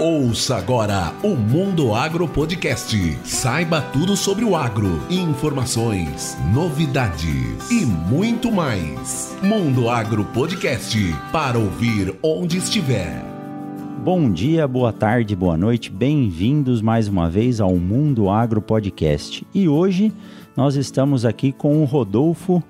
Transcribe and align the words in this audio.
Ouça 0.00 0.56
agora 0.56 1.12
o 1.22 1.36
Mundo 1.36 1.94
Agro 1.94 2.26
Podcast. 2.26 2.96
Saiba 3.22 3.82
tudo 3.82 4.16
sobre 4.16 4.46
o 4.46 4.56
agro, 4.56 4.98
informações, 5.10 6.38
novidades 6.54 7.70
e 7.70 7.84
muito 7.84 8.50
mais. 8.50 9.36
Mundo 9.42 9.90
Agro 9.90 10.24
Podcast 10.24 10.96
para 11.30 11.58
ouvir 11.58 12.16
onde 12.22 12.56
estiver. 12.56 13.22
Bom 14.02 14.32
dia, 14.32 14.66
boa 14.66 14.90
tarde, 14.90 15.36
boa 15.36 15.58
noite, 15.58 15.90
bem-vindos 15.90 16.80
mais 16.80 17.06
uma 17.06 17.28
vez 17.28 17.60
ao 17.60 17.76
Mundo 17.76 18.30
Agro 18.30 18.62
Podcast. 18.62 19.46
E 19.54 19.68
hoje 19.68 20.10
nós 20.56 20.76
estamos 20.76 21.26
aqui 21.26 21.52
com 21.52 21.82
o 21.82 21.84
Rodolfo 21.84 22.62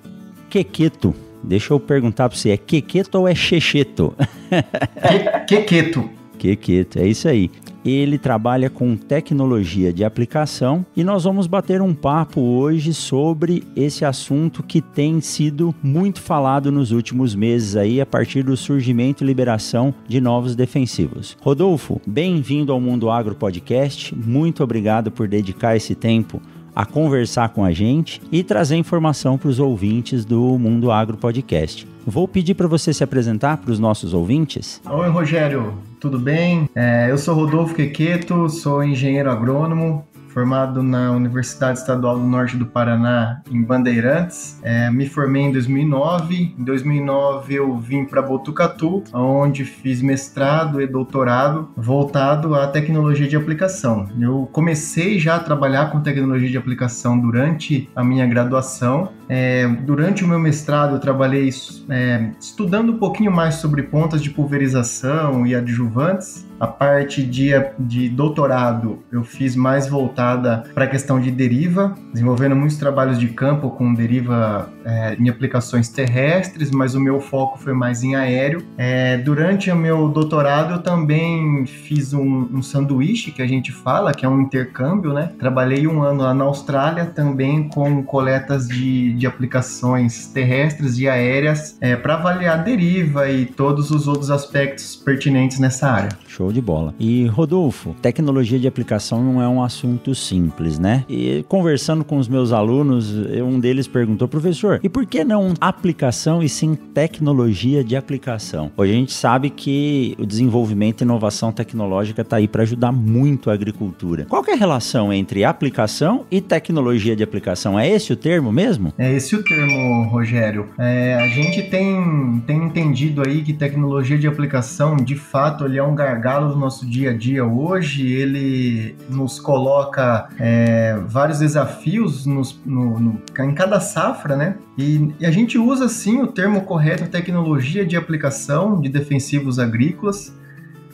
Quequeto. 0.49 1.15
Deixa 1.45 1.73
eu 1.73 1.79
perguntar 1.79 2.29
para 2.29 2.37
você, 2.37 2.51
é 2.51 2.57
Quequeto 2.57 3.15
ou 3.15 3.29
é 3.29 3.37
Checheto? 3.37 4.17
Quequeto. 5.47 6.19
Quequeto, 6.41 6.99
é 6.99 7.07
isso 7.07 7.29
aí. 7.29 7.51
Ele 7.85 8.17
trabalha 8.17 8.71
com 8.71 8.97
tecnologia 8.97 9.93
de 9.93 10.03
aplicação 10.03 10.87
e 10.97 11.05
nós 11.05 11.25
vamos 11.25 11.47
bater 11.47 11.83
um 11.83 11.95
papo 11.95 12.41
hoje 12.41 12.95
sobre 12.95 13.63
esse 13.77 14.07
assunto 14.07 14.63
que 14.63 14.81
tem 14.81 15.21
sido 15.21 15.75
muito 15.83 16.23
falado 16.23 16.73
nos 16.73 16.93
últimos 16.93 17.35
meses 17.35 17.77
aí 17.77 18.01
a 18.01 18.07
partir 18.07 18.43
do 18.43 18.57
surgimento 18.57 19.23
e 19.23 19.27
liberação 19.27 19.95
de 20.09 20.19
novos 20.19 20.57
defensivos. 20.57 21.37
Rodolfo, 21.43 22.01
bem-vindo 22.07 22.73
ao 22.73 22.81
Mundo 22.81 23.11
Agro 23.11 23.35
Podcast. 23.35 24.15
Muito 24.15 24.65
obrigado 24.65 25.11
por 25.11 25.29
dedicar 25.29 25.77
esse 25.77 25.95
tempo 25.95 26.41
a 26.75 26.85
conversar 26.85 27.51
com 27.51 27.65
a 27.65 27.73
gente 27.73 28.21
e 28.31 28.43
trazer 28.43 28.77
informação 28.77 29.37
para 29.37 29.49
os 29.49 29.59
ouvintes 29.59 30.25
do 30.25 30.59
Mundo 30.59 30.91
Agro 30.91 31.17
Podcast. 31.17 31.87
Vou 32.07 32.27
pedir 32.27 32.55
para 32.55 32.67
você 32.67 32.93
se 32.93 33.05
apresentar 33.05 33.59
para 33.59 33.71
os 33.71 33.79
nossos 33.79 34.15
ouvintes. 34.15 34.81
Oi, 34.89 35.09
Rogério, 35.09 35.75
tudo 36.01 36.19
bem? 36.19 36.69
É, 36.75 37.11
eu 37.11 37.19
sou 37.19 37.35
Rodolfo 37.35 37.75
Quequeto, 37.75 38.49
sou 38.49 38.83
engenheiro 38.83 39.31
agrônomo, 39.31 40.05
formado 40.33 40.83
na 40.83 41.11
Universidade 41.13 41.79
Estadual 41.79 42.19
do 42.19 42.25
Norte 42.25 42.57
do 42.57 42.67
Paraná, 42.67 43.43
em 43.51 43.63
Bandeirantes. 43.63 44.59
É, 44.63 44.91
me 44.91 45.07
formei 45.07 45.43
em 45.43 45.53
2009. 45.53 46.55
Em 46.59 46.65
2009 46.65 47.55
eu 47.55 47.77
vim 47.77 48.05
para 48.05 48.23
Botucatu, 48.23 49.03
onde 49.13 49.65
fiz 49.65 50.01
mestrado 50.03 50.81
e 50.81 50.87
doutorado 50.87 51.71
voltado 51.77 52.55
à 52.55 52.67
tecnologia 52.67 53.29
de 53.29 53.37
aplicação. 53.37 54.09
Eu 54.21 54.49
comecei 54.53 55.19
já 55.19 55.37
a 55.37 55.41
trabalhar 55.41 55.91
com 55.91 56.01
tecnologia 56.01 56.49
de 56.49 56.57
aplicação 56.57 57.19
durante 57.19 57.89
a 57.95 58.05
minha 58.05 58.27
graduação. 58.27 59.11
É, 59.29 59.67
durante 59.67 60.25
o 60.25 60.29
meu 60.29 60.39
mestrado 60.39 60.97
eu 60.97 61.01
trabalhei 61.01 61.51
é, 61.89 62.31
estudando 62.41 62.93
um 62.93 62.99
pouquinho 62.99 63.33
mais 63.33 63.57
sobre 63.57 63.83
pontas 63.83 64.23
de 64.23 64.31
pulverização 64.31 65.47
e 65.47 65.55
adjuvantes 65.55 66.50
a 66.61 66.67
parte 66.67 67.23
de, 67.23 67.53
de 67.79 68.11
doutorado 68.11 68.99
eu 69.11 69.25
fiz 69.25 69.57
mais 69.57 69.89
voltada 69.89 70.65
para 70.75 70.85
a 70.85 70.87
questão 70.87 71.19
de 71.19 71.31
deriva, 71.31 71.97
desenvolvendo 72.13 72.55
muitos 72.55 72.77
trabalhos 72.77 73.19
de 73.19 73.29
campo 73.29 73.71
com 73.71 73.95
deriva 73.95 74.71
é, 74.85 75.17
em 75.19 75.29
aplicações 75.29 75.89
terrestres, 75.89 76.71
mas 76.71 76.95
o 76.95 77.01
meu 77.01 77.19
foco 77.19 77.59
foi 77.59 77.73
mais 77.73 78.03
em 78.03 78.15
aéreo. 78.15 78.63
É, 78.77 79.17
durante 79.17 79.71
o 79.71 79.77
meu 79.77 80.09
doutorado 80.09 80.75
eu 80.75 80.83
também 80.83 81.65
fiz 81.65 82.13
um, 82.13 82.49
um, 82.53 82.63
sanduíche 82.63 83.31
que 83.31 83.41
a 83.41 83.47
gente 83.47 83.73
fala, 83.73 84.13
que 84.13 84.27
é 84.27 84.29
um 84.29 84.41
intercâmbio, 84.41 85.15
né? 85.15 85.33
Trabalhei 85.39 85.87
um 85.87 86.03
ano 86.03 86.23
lá 86.23 86.35
na 86.35 86.45
Austrália 86.45 87.07
também 87.07 87.69
com 87.69 88.03
coletas 88.03 88.69
de, 88.69 89.15
de 89.15 89.27
aplicações 89.27 90.27
terrestres 90.27 90.99
e 90.99 91.09
aéreas 91.09 91.79
é, 91.81 91.97
para 91.97 92.15
avaliar 92.15 92.63
deriva 92.63 93.31
e 93.31 93.47
todos 93.47 93.91
os 93.91 94.07
outros 94.07 94.31
aspectos 94.31 94.97
pertinentes 94.97 95.59
nessa 95.59 95.89
área. 95.89 96.11
Show 96.29 96.50
de 96.53 96.61
bola. 96.61 96.95
E 96.99 97.27
Rodolfo, 97.27 97.95
tecnologia 98.01 98.59
de 98.59 98.67
aplicação 98.67 99.23
não 99.23 99.43
é 99.43 99.49
um 99.49 99.63
assunto 99.63 100.15
simples, 100.15 100.79
né? 100.79 101.05
E 101.09 101.45
conversando 101.49 102.05
com 102.05 102.19
os 102.19 102.29
meus 102.29 102.53
alunos, 102.53 103.13
um 103.45 103.59
deles 103.59 103.87
perguntou, 103.87 104.29
professor, 104.29 104.81
e 104.83 104.89
por 104.89 105.07
que 105.07 105.25
não 105.25 105.55
aplicação 105.61 106.43
e 106.43 106.49
sim 106.49 106.75
tecnologia 106.75 107.83
de 107.85 107.97
aplicação? 107.97 108.71
Hoje 108.77 108.93
a 108.93 108.97
gente 108.97 109.13
sabe 109.13 109.51
que 109.51 110.15
o 110.19 110.27
desenvolvimento 110.27 111.01
e 111.01 111.05
inovação 111.05 111.53
tecnológica 111.53 112.23
está 112.23 112.37
aí 112.37 112.49
para 112.49 112.63
ajudar 112.63 112.93
muito 112.93 113.51
a 113.51 113.55
agricultura. 113.55 114.27
Qual 114.29 114.45
é 114.47 114.53
a 114.53 114.57
relação 114.57 115.13
entre 115.13 115.45
aplicação 115.45 116.25
e 116.31 116.41
tecnologia 116.41 117.17
de 117.17 117.23
aplicação? 117.23 117.79
É 117.79 117.89
esse 117.89 118.13
o 118.13 118.17
termo 118.17 118.53
mesmo? 118.53 118.93
É 118.97 119.13
esse 119.13 119.35
o 119.35 119.43
termo, 119.43 120.05
Rogério. 120.09 120.69
É, 120.79 121.15
a 121.15 121.29
gente 121.29 121.63
tem, 121.63 122.43
tem 122.47 122.65
entendido 122.65 123.23
aí 123.27 123.43
que 123.43 123.53
tecnologia 123.53 124.19
de 124.19 124.27
aplicação, 124.27 124.97
de 124.97 125.17
fato, 125.17 125.65
ele 125.65 125.79
é 125.79 125.83
um 125.83 125.95
gargalo 125.95 126.40
do 126.49 126.57
nosso 126.57 126.87
dia 126.87 127.11
a 127.11 127.17
dia 127.17 127.45
hoje. 127.45 128.13
Ele 128.13 128.97
nos 129.09 129.39
coloca 129.39 130.29
é, 130.39 130.99
vários 131.07 131.39
desafios 131.39 132.27
nos, 132.27 132.61
no, 132.65 132.99
no, 132.99 133.23
em 133.41 133.55
cada 133.55 133.81
safra, 133.81 134.37
né? 134.37 134.57
E, 134.77 135.13
e, 135.21 135.27
a 135.27 135.31
gente 135.31 135.59
usa 135.59 135.89
sim 135.89 136.21
o 136.23 136.27
termo 136.27 136.63
correto 136.63 137.09
tecnologia 137.09 137.85
de 137.85 137.97
aplicação 137.97 138.81
de 138.81 138.89
defensivos 138.89 139.59
agrícolas, 139.59 140.35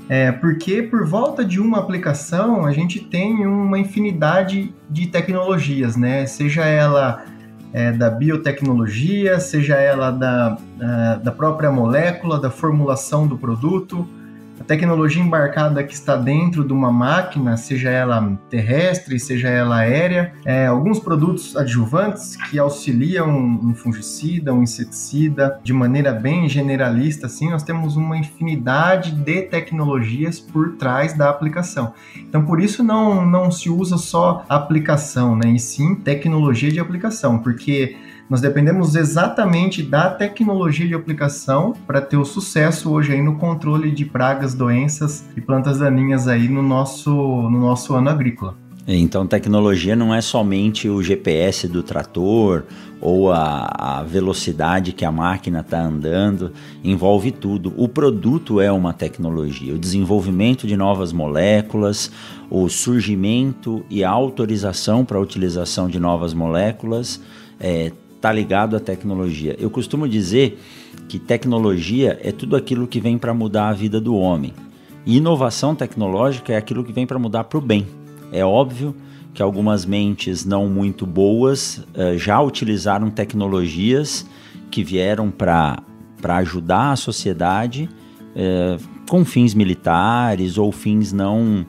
é, 0.08 0.30
porque 0.32 0.82
por 0.82 1.06
volta 1.06 1.44
de 1.44 1.60
uma 1.60 1.78
aplicação 1.78 2.64
a 2.64 2.72
gente 2.72 3.00
tem 3.00 3.46
uma 3.46 3.78
infinidade 3.78 4.74
de 4.88 5.06
tecnologias, 5.06 5.96
né? 5.96 6.26
Seja 6.26 6.64
ela 6.64 7.24
é, 7.72 7.92
da 7.92 8.08
biotecnologia, 8.08 9.38
seja 9.40 9.74
ela 9.74 10.10
da, 10.10 10.56
da 11.22 11.30
própria 11.32 11.70
molécula, 11.70 12.40
da 12.40 12.50
formulação 12.50 13.26
do 13.26 13.36
produto, 13.36 14.08
a 14.59 14.65
tecnologia 14.65 15.22
embarcada 15.22 15.83
que 15.84 15.93
está 15.93 16.17
dentro 16.17 16.65
de 16.65 16.72
uma 16.72 16.91
máquina, 16.91 17.56
seja 17.56 17.91
ela 17.91 18.39
terrestre, 18.49 19.19
seja 19.21 19.49
ela 19.49 19.77
aérea, 19.77 20.33
é, 20.44 20.67
alguns 20.67 20.99
produtos 20.99 21.56
adjuvantes 21.56 22.37
que 22.37 22.59
auxiliam 22.59 23.27
um 23.28 23.75
fungicida, 23.75 24.53
um 24.55 24.62
inseticida, 24.62 25.61
de 25.62 25.72
maneira 25.72 26.12
bem 26.12 26.49
generalista, 26.49 27.27
assim, 27.27 27.50
nós 27.50 27.62
temos 27.62 27.97
uma 27.97 28.17
infinidade 28.17 29.12
de 29.12 29.43
tecnologias 29.43 30.41
por 30.41 30.77
trás 30.77 31.12
da 31.12 31.28
aplicação. 31.28 31.93
Então, 32.17 32.44
por 32.44 32.61
isso 32.61 32.83
não, 32.83 33.25
não 33.25 33.50
se 33.50 33.69
usa 33.69 33.99
só 33.99 34.44
aplicação, 34.49 35.37
né, 35.37 35.50
e 35.50 35.59
sim 35.59 35.94
tecnologia 35.94 36.71
de 36.71 36.81
aplicação, 36.81 37.38
porque 37.38 37.97
nós 38.28 38.41
dependemos 38.41 38.97
exatamente 38.97 39.82
da 39.82 40.10
tecnologia 40.10 40.87
de 40.87 40.94
aplicação 40.94 41.72
para 41.87 42.00
ter 42.00 42.16
o 42.16 42.25
sucesso 42.25 42.91
hoje 42.91 43.12
aí 43.12 43.22
no 43.22 43.37
controle 43.37 43.91
de 43.91 44.04
pragas, 44.04 44.54
doenças 44.54 45.25
e 45.37 45.41
plantas 45.41 45.78
daninhas 45.78 46.26
aí 46.26 46.48
no 46.48 46.62
nosso, 46.62 47.10
no 47.10 47.60
nosso 47.60 47.94
ano 47.94 48.10
agrícola. 48.10 48.56
Então, 48.88 49.26
tecnologia 49.26 49.97
não 49.97 50.14
é 50.14 50.20
somente 50.20 50.88
o 50.88 51.03
GPS 51.03 51.66
do 51.66 51.82
trator 51.82 52.62
ou 53.00 53.32
a, 53.32 53.66
a 53.76 54.03
velocidade 54.04 54.93
que 54.93 55.04
a 55.04 55.10
máquina 55.10 55.58
está 55.58 55.82
andando, 55.82 56.53
envolve 56.84 57.32
tudo. 57.32 57.75
O 57.76 57.88
produto 57.88 58.60
é 58.60 58.70
uma 58.70 58.93
tecnologia, 58.93 59.75
o 59.75 59.78
desenvolvimento 59.78 60.69
de 60.69 60.76
novas 60.76 61.12
moléculas, 61.12 62.12
o 62.48 62.69
surgimento 62.69 63.84
e 63.91 64.04
a 64.04 64.10
autorização 64.10 65.04
para 65.04 65.19
a 65.19 65.20
utilização 65.20 65.88
de 65.88 65.98
novas 65.98 66.32
moléculas, 66.32 67.20
é, 67.58 67.91
está 68.16 68.32
ligado 68.32 68.77
à 68.77 68.81
tecnologia. 68.81 69.54
Eu 69.59 69.71
costumo 69.71 70.09
dizer 70.09 70.59
que 71.09 71.19
tecnologia 71.19 72.19
é 72.22 72.32
tudo 72.32 72.56
aquilo 72.56 72.87
que 72.87 73.00
vem 73.00 73.16
para 73.16 73.32
mudar 73.32 73.69
a 73.69 73.72
vida 73.72 74.00
do 74.00 74.16
homem. 74.16 74.53
E 75.04 75.19
inovação 75.19 75.75
tecnológica 75.75 76.53
é 76.53 76.56
aquilo 76.56 76.82
que 76.82 76.93
vem 76.93 77.06
para 77.06 77.19
mudar 77.19 77.44
para 77.44 77.59
o 77.59 77.60
bem. 77.60 77.87
É 78.32 78.44
óbvio 78.44 78.94
que 79.32 79.43
algumas 79.43 79.84
mentes 79.84 80.44
não 80.44 80.69
muito 80.69 81.06
boas 81.06 81.78
uh, 81.94 82.19
já 82.19 82.41
utilizaram 82.41 83.10
tecnologias 83.10 84.26
que 84.71 84.82
vieram 84.82 85.31
para 85.31 85.82
ajudar 86.38 86.93
a 86.93 86.97
sociedade 86.97 87.88
uh, 88.34 88.82
com 89.09 89.25
fins 89.25 89.55
militares 89.55 90.59
ou 90.59 90.72
fins 90.72 91.12
não 91.12 91.65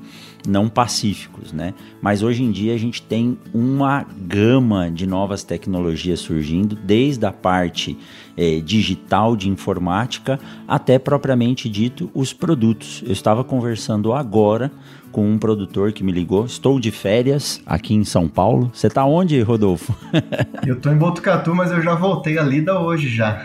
não 0.48 0.70
pacíficos, 0.70 1.52
né? 1.52 1.74
Mas 2.02 2.24
hoje 2.24 2.44
em 2.44 2.52
dia 2.52 2.74
a 2.74 2.78
gente 2.78 3.02
tem 3.02 3.38
uma 3.54 4.06
gama 4.18 4.90
de 4.90 5.06
novas 5.06 5.44
tecnologias 5.44 6.20
surgindo, 6.20 6.76
desde 6.76 7.26
a 7.26 7.32
parte 7.32 7.98
é, 8.36 8.60
digital 8.60 9.36
de 9.36 9.50
informática 9.50 10.40
até 10.68 10.98
propriamente 10.98 11.70
dito 11.70 12.10
os 12.14 12.34
produtos. 12.34 13.04
Eu 13.06 13.12
estava 13.12 13.44
conversando 13.44 14.14
agora 14.14 14.72
com 15.12 15.30
um 15.30 15.38
produtor 15.38 15.92
que 15.92 16.04
me 16.04 16.12
ligou. 16.12 16.46
Estou 16.46 16.80
de 16.80 16.92
férias 16.92 17.62
aqui 17.66 17.94
em 17.94 18.04
São 18.04 18.28
Paulo. 18.28 18.70
Você 18.74 18.88
está 18.88 19.06
onde, 19.06 19.42
Rodolfo? 19.42 19.96
eu 20.66 20.76
estou 20.76 20.92
em 20.92 20.98
Botucatu, 20.98 21.54
mas 21.56 21.72
eu 21.72 21.82
já 21.82 21.96
voltei 21.96 22.38
a 22.38 22.44
lida 22.44 22.80
hoje 22.80 23.10
já. 23.10 23.42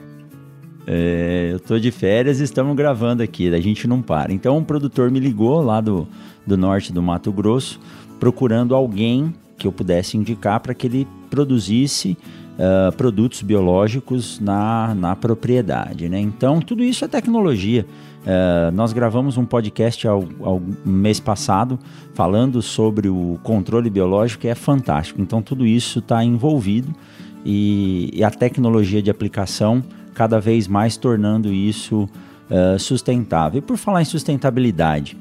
É, 0.86 1.50
eu 1.52 1.60
tô 1.60 1.78
de 1.78 1.90
férias 1.90 2.40
e 2.40 2.44
estamos 2.44 2.76
gravando 2.76 3.22
aqui, 3.22 3.52
a 3.52 3.60
gente 3.60 3.88
não 3.88 4.00
para. 4.00 4.32
Então 4.32 4.56
um 4.56 4.64
produtor 4.64 5.10
me 5.10 5.18
ligou 5.18 5.60
lá 5.60 5.80
do, 5.80 6.06
do 6.46 6.56
norte 6.56 6.92
do 6.92 7.02
Mato 7.02 7.32
Grosso, 7.32 7.80
procurando 8.20 8.74
alguém 8.74 9.34
que 9.58 9.66
eu 9.66 9.72
pudesse 9.72 10.16
indicar 10.16 10.60
para 10.60 10.74
que 10.74 10.86
ele 10.86 11.08
produzisse 11.30 12.16
uh, 12.56 12.94
produtos 12.96 13.42
biológicos 13.42 14.40
na, 14.40 14.94
na 14.94 15.16
propriedade. 15.16 16.08
Né? 16.08 16.20
Então, 16.20 16.60
tudo 16.60 16.82
isso 16.82 17.04
é 17.04 17.08
tecnologia. 17.08 17.86
Uh, 18.22 18.72
nós 18.72 18.92
gravamos 18.92 19.36
um 19.36 19.44
podcast 19.44 20.06
ao, 20.06 20.24
ao, 20.40 20.60
mês 20.84 21.20
passado 21.20 21.78
falando 22.12 22.60
sobre 22.60 23.08
o 23.08 23.38
controle 23.42 23.88
biológico, 23.88 24.42
que 24.42 24.48
é 24.48 24.54
fantástico. 24.54 25.20
Então, 25.20 25.40
tudo 25.40 25.64
isso 25.64 26.00
está 26.00 26.24
envolvido 26.24 26.92
e, 27.44 28.10
e, 28.12 28.24
a 28.24 28.30
tecnologia 28.30 29.00
de 29.00 29.10
aplicação 29.10 29.82
cada 30.16 30.40
vez 30.40 30.66
mais 30.66 30.96
tornando 30.96 31.52
isso 31.52 32.08
uh, 32.50 32.78
sustentável. 32.78 33.58
E 33.58 33.62
por 33.62 33.76
falar 33.76 34.00
em 34.00 34.06
sustentabilidade, 34.06 35.14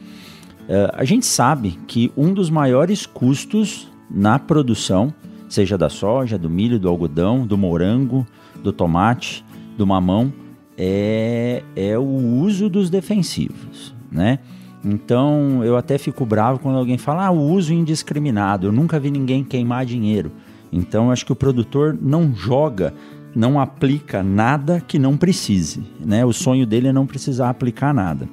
uh, 0.62 0.90
a 0.94 1.04
gente 1.04 1.26
sabe 1.26 1.78
que 1.86 2.12
um 2.16 2.34
dos 2.34 2.50
maiores 2.50 3.06
custos 3.06 3.92
na 4.10 4.40
produção, 4.40 5.14
seja 5.50 5.78
da 5.78 5.90
soja, 5.90 6.38
do 6.38 6.50
milho, 6.50 6.80
do 6.80 6.88
algodão, 6.88 7.46
do 7.46 7.58
morango, 7.58 8.26
do 8.64 8.72
tomate, 8.72 9.44
do 9.78 9.86
mamão, 9.86 10.32
é, 10.78 11.62
é 11.76 11.98
o 11.98 12.04
uso 12.04 12.70
dos 12.70 12.90
defensivos, 12.90 13.94
né? 14.10 14.40
Então 14.84 15.64
eu 15.64 15.76
até 15.76 15.98
fico 15.98 16.26
bravo 16.26 16.60
quando 16.60 16.78
alguém 16.78 16.98
fala 16.98 17.26
ah, 17.26 17.32
o 17.32 17.52
uso 17.52 17.74
indiscriminado. 17.74 18.68
Eu 18.68 18.72
nunca 18.72 19.00
vi 19.00 19.10
ninguém 19.10 19.44
queimar 19.44 19.86
dinheiro. 19.86 20.32
Então 20.72 21.12
acho 21.12 21.26
que 21.26 21.32
o 21.32 21.36
produtor 21.36 21.98
não 22.00 22.34
joga, 22.36 22.94
não 23.36 23.60
aplica 23.60 24.24
nada 24.24 24.80
que 24.80 24.98
não 24.98 25.18
precise, 25.18 25.84
né? 26.00 26.26
O 26.26 26.32
sonho 26.32 26.66
dele 26.66 26.88
é 26.88 26.94
não 26.94 27.06
precisar 27.06 27.50
aplicar 27.50 27.94
nada. 27.94 28.28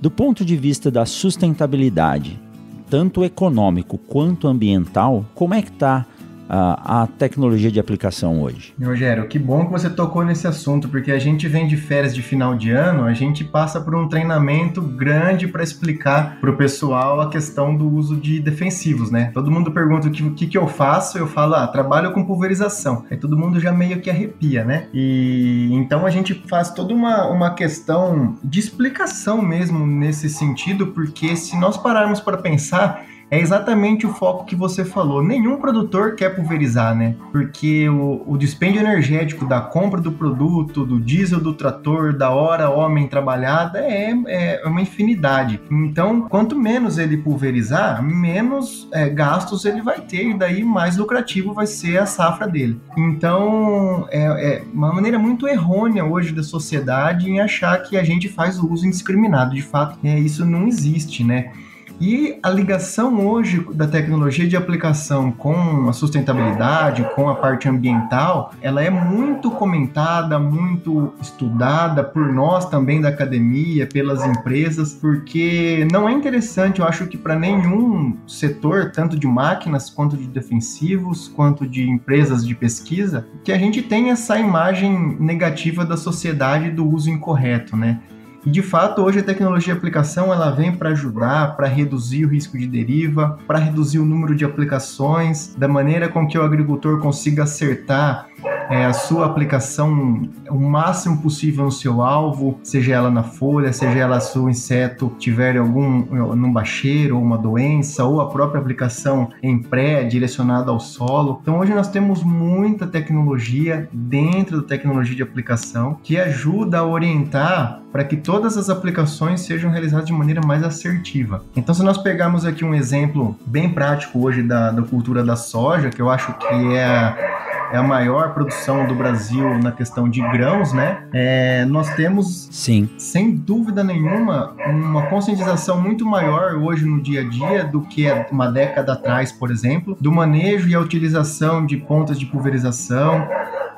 Do 0.00 0.10
ponto 0.10 0.44
de 0.44 0.56
vista 0.56 0.90
da 0.90 1.04
sustentabilidade, 1.04 2.40
tanto 2.88 3.24
econômico 3.24 3.98
quanto 3.98 4.48
ambiental, 4.48 5.24
como 5.34 5.54
é 5.54 5.62
que 5.62 5.70
está 5.70 6.06
a, 6.48 7.02
a, 7.02 7.06
tecnologia 7.06 7.70
de 7.70 7.80
aplicação 7.80 8.42
hoje? 8.42 8.74
Rogério, 8.82 9.26
que 9.28 9.38
bom 9.38 9.66
que 9.66 9.72
você 9.72 9.90
tocou 9.90 10.24
nesse 10.24 10.46
assunto, 10.46 10.88
porque 10.88 11.10
a 11.10 11.18
gente 11.18 11.48
vem 11.48 11.66
de 11.66 11.76
férias 11.76 12.14
de 12.14 12.22
final 12.22 12.54
de 12.54 12.70
ano, 12.70 13.04
a 13.04 13.14
gente 13.14 13.44
passa 13.44 13.80
por 13.80 13.94
um 13.94 14.08
treinamento 14.08 14.80
grande 14.80 15.48
para 15.48 15.62
explicar 15.62 16.38
para 16.40 16.50
o 16.50 16.56
pessoal 16.56 17.20
a 17.20 17.30
questão 17.30 17.76
do 17.76 17.88
uso 17.88 18.16
de 18.16 18.40
defensivos, 18.40 19.10
né? 19.10 19.30
Todo 19.32 19.50
mundo 19.50 19.70
pergunta 19.72 20.08
o 20.08 20.10
que, 20.10 20.30
que, 20.30 20.46
que 20.46 20.58
eu 20.58 20.66
faço, 20.66 21.18
eu 21.18 21.26
falo, 21.26 21.54
ah, 21.54 21.66
trabalho 21.66 22.12
com 22.12 22.24
pulverização. 22.24 23.04
Aí 23.10 23.16
todo 23.16 23.36
mundo 23.36 23.60
já 23.60 23.72
meio 23.72 24.00
que 24.00 24.10
arrepia, 24.10 24.64
né? 24.64 24.88
E 24.92 25.68
então 25.72 26.06
a 26.06 26.10
gente 26.10 26.34
faz 26.46 26.70
toda 26.70 26.94
uma, 26.94 27.28
uma 27.28 27.54
questão 27.54 28.36
de 28.42 28.60
explicação 28.60 29.42
mesmo 29.42 29.86
nesse 29.86 30.28
sentido, 30.28 30.88
porque 30.88 31.36
se 31.36 31.58
nós 31.58 31.76
pararmos 31.76 32.20
para 32.20 32.36
pensar, 32.36 33.04
é 33.30 33.40
exatamente 33.40 34.06
o 34.06 34.12
foco 34.12 34.44
que 34.44 34.54
você 34.54 34.84
falou. 34.84 35.22
Nenhum 35.22 35.56
produtor 35.56 36.14
quer 36.14 36.34
pulverizar, 36.34 36.94
né? 36.94 37.16
Porque 37.32 37.88
o, 37.88 38.22
o 38.26 38.36
dispêndio 38.36 38.80
energético 38.80 39.46
da 39.46 39.60
compra 39.60 40.00
do 40.00 40.12
produto, 40.12 40.84
do 40.84 41.00
diesel 41.00 41.40
do 41.40 41.52
trator, 41.52 42.16
da 42.16 42.30
hora 42.30 42.70
homem 42.70 43.08
trabalhada 43.08 43.80
é, 43.80 44.12
é 44.26 44.62
uma 44.66 44.80
infinidade. 44.80 45.60
Então, 45.70 46.22
quanto 46.22 46.56
menos 46.56 46.98
ele 46.98 47.16
pulverizar, 47.16 48.02
menos 48.02 48.88
é, 48.92 49.08
gastos 49.08 49.64
ele 49.64 49.82
vai 49.82 50.00
ter 50.00 50.30
e 50.30 50.34
daí 50.34 50.62
mais 50.62 50.96
lucrativo 50.96 51.52
vai 51.52 51.66
ser 51.66 51.98
a 51.98 52.06
safra 52.06 52.46
dele. 52.46 52.80
Então, 52.96 54.06
é, 54.10 54.24
é 54.24 54.64
uma 54.72 54.92
maneira 54.92 55.18
muito 55.18 55.48
errônea 55.48 56.04
hoje 56.04 56.32
da 56.32 56.42
sociedade 56.42 57.28
em 57.28 57.40
achar 57.40 57.82
que 57.82 57.96
a 57.96 58.04
gente 58.04 58.28
faz 58.28 58.58
o 58.58 58.72
uso 58.72 58.86
indiscriminado. 58.86 59.54
De 59.54 59.62
fato, 59.62 59.98
é, 60.04 60.18
isso 60.18 60.44
não 60.44 60.68
existe, 60.68 61.24
né? 61.24 61.52
E 61.98 62.38
a 62.42 62.50
ligação 62.50 63.26
hoje 63.26 63.66
da 63.72 63.86
tecnologia 63.86 64.46
de 64.46 64.54
aplicação 64.54 65.32
com 65.32 65.88
a 65.88 65.92
sustentabilidade, 65.94 67.08
com 67.14 67.30
a 67.30 67.34
parte 67.34 67.68
ambiental, 67.68 68.52
ela 68.60 68.82
é 68.82 68.90
muito 68.90 69.50
comentada, 69.50 70.38
muito 70.38 71.14
estudada 71.22 72.04
por 72.04 72.30
nós 72.32 72.68
também 72.68 73.00
da 73.00 73.08
academia, 73.08 73.86
pelas 73.86 74.22
empresas, 74.26 74.92
porque 74.92 75.88
não 75.90 76.06
é 76.06 76.12
interessante, 76.12 76.80
eu 76.80 76.86
acho 76.86 77.06
que 77.06 77.16
para 77.16 77.34
nenhum 77.34 78.14
setor, 78.26 78.92
tanto 78.92 79.18
de 79.18 79.26
máquinas 79.26 79.88
quanto 79.88 80.18
de 80.18 80.26
defensivos, 80.26 81.28
quanto 81.28 81.66
de 81.66 81.88
empresas 81.88 82.46
de 82.46 82.54
pesquisa, 82.54 83.26
que 83.42 83.50
a 83.50 83.58
gente 83.58 83.80
tenha 83.80 84.12
essa 84.12 84.38
imagem 84.38 85.16
negativa 85.18 85.82
da 85.82 85.96
sociedade 85.96 86.70
do 86.70 86.86
uso 86.86 87.08
incorreto, 87.08 87.74
né? 87.74 88.00
E 88.46 88.50
de 88.50 88.62
fato, 88.62 89.02
hoje 89.02 89.18
a 89.18 89.24
tecnologia 89.24 89.74
de 89.74 89.78
aplicação 89.78 90.32
ela 90.32 90.52
vem 90.52 90.70
para 90.70 90.90
ajudar, 90.90 91.56
para 91.56 91.66
reduzir 91.66 92.24
o 92.24 92.28
risco 92.28 92.56
de 92.56 92.68
deriva, 92.68 93.40
para 93.44 93.58
reduzir 93.58 93.98
o 93.98 94.04
número 94.04 94.36
de 94.36 94.44
aplicações, 94.44 95.52
da 95.58 95.66
maneira 95.66 96.08
com 96.08 96.28
que 96.28 96.38
o 96.38 96.42
agricultor 96.42 97.00
consiga 97.00 97.42
acertar 97.42 98.28
é, 98.70 98.84
a 98.84 98.92
sua 98.92 99.26
aplicação 99.26 100.28
o 100.50 100.58
máximo 100.58 101.18
possível 101.22 101.64
no 101.64 101.72
seu 101.72 102.02
alvo, 102.02 102.58
seja 102.62 102.94
ela 102.94 103.10
na 103.10 103.22
folha, 103.22 103.72
seja 103.72 103.98
ela 103.98 104.20
se 104.20 104.38
o 104.38 104.48
inseto 104.48 105.12
tiver 105.18 105.56
algum 105.56 106.04
num 106.34 106.52
bacheiro 106.52 107.16
ou 107.16 107.22
uma 107.22 107.38
doença, 107.38 108.04
ou 108.04 108.20
a 108.20 108.28
própria 108.28 108.60
aplicação 108.60 109.30
em 109.42 109.58
pré 109.58 110.04
direcionada 110.04 110.70
ao 110.70 110.80
solo. 110.80 111.38
Então 111.42 111.58
hoje 111.58 111.74
nós 111.74 111.88
temos 111.88 112.22
muita 112.22 112.86
tecnologia 112.86 113.88
dentro 113.92 114.60
da 114.60 114.66
tecnologia 114.66 115.16
de 115.16 115.22
aplicação 115.22 115.98
que 116.02 116.18
ajuda 116.18 116.78
a 116.78 116.86
orientar 116.86 117.80
para 117.92 118.04
que 118.04 118.16
todas 118.16 118.58
as 118.58 118.68
aplicações 118.68 119.40
sejam 119.40 119.70
realizadas 119.70 120.06
de 120.06 120.12
maneira 120.12 120.42
mais 120.44 120.62
assertiva. 120.62 121.42
Então, 121.56 121.74
se 121.74 121.82
nós 121.82 121.96
pegarmos 121.96 122.44
aqui 122.44 122.62
um 122.62 122.74
exemplo 122.74 123.34
bem 123.46 123.70
prático 123.70 124.22
hoje 124.22 124.42
da, 124.42 124.70
da 124.70 124.82
cultura 124.82 125.24
da 125.24 125.34
soja, 125.34 125.88
que 125.88 126.02
eu 126.02 126.10
acho 126.10 126.34
que 126.34 126.76
é 126.76 127.35
é 127.72 127.76
a 127.76 127.82
maior 127.82 128.32
produção 128.34 128.86
do 128.86 128.94
Brasil 128.94 129.58
na 129.58 129.72
questão 129.72 130.08
de 130.08 130.20
grãos, 130.30 130.72
né? 130.72 131.04
É, 131.12 131.64
nós 131.64 131.88
temos, 131.94 132.48
Sim. 132.50 132.88
sem 132.98 133.34
dúvida 133.34 133.82
nenhuma, 133.82 134.54
uma 134.66 135.06
conscientização 135.06 135.80
muito 135.80 136.04
maior 136.04 136.54
hoje 136.54 136.84
no 136.84 137.00
dia 137.00 137.20
a 137.20 137.24
dia 137.24 137.64
do 137.64 137.80
que 137.82 138.06
uma 138.30 138.50
década 138.50 138.92
atrás, 138.92 139.32
por 139.32 139.50
exemplo, 139.50 139.96
do 140.00 140.12
manejo 140.12 140.68
e 140.68 140.74
a 140.74 140.80
utilização 140.80 141.64
de 141.64 141.76
pontas 141.76 142.18
de 142.18 142.26
pulverização, 142.26 143.26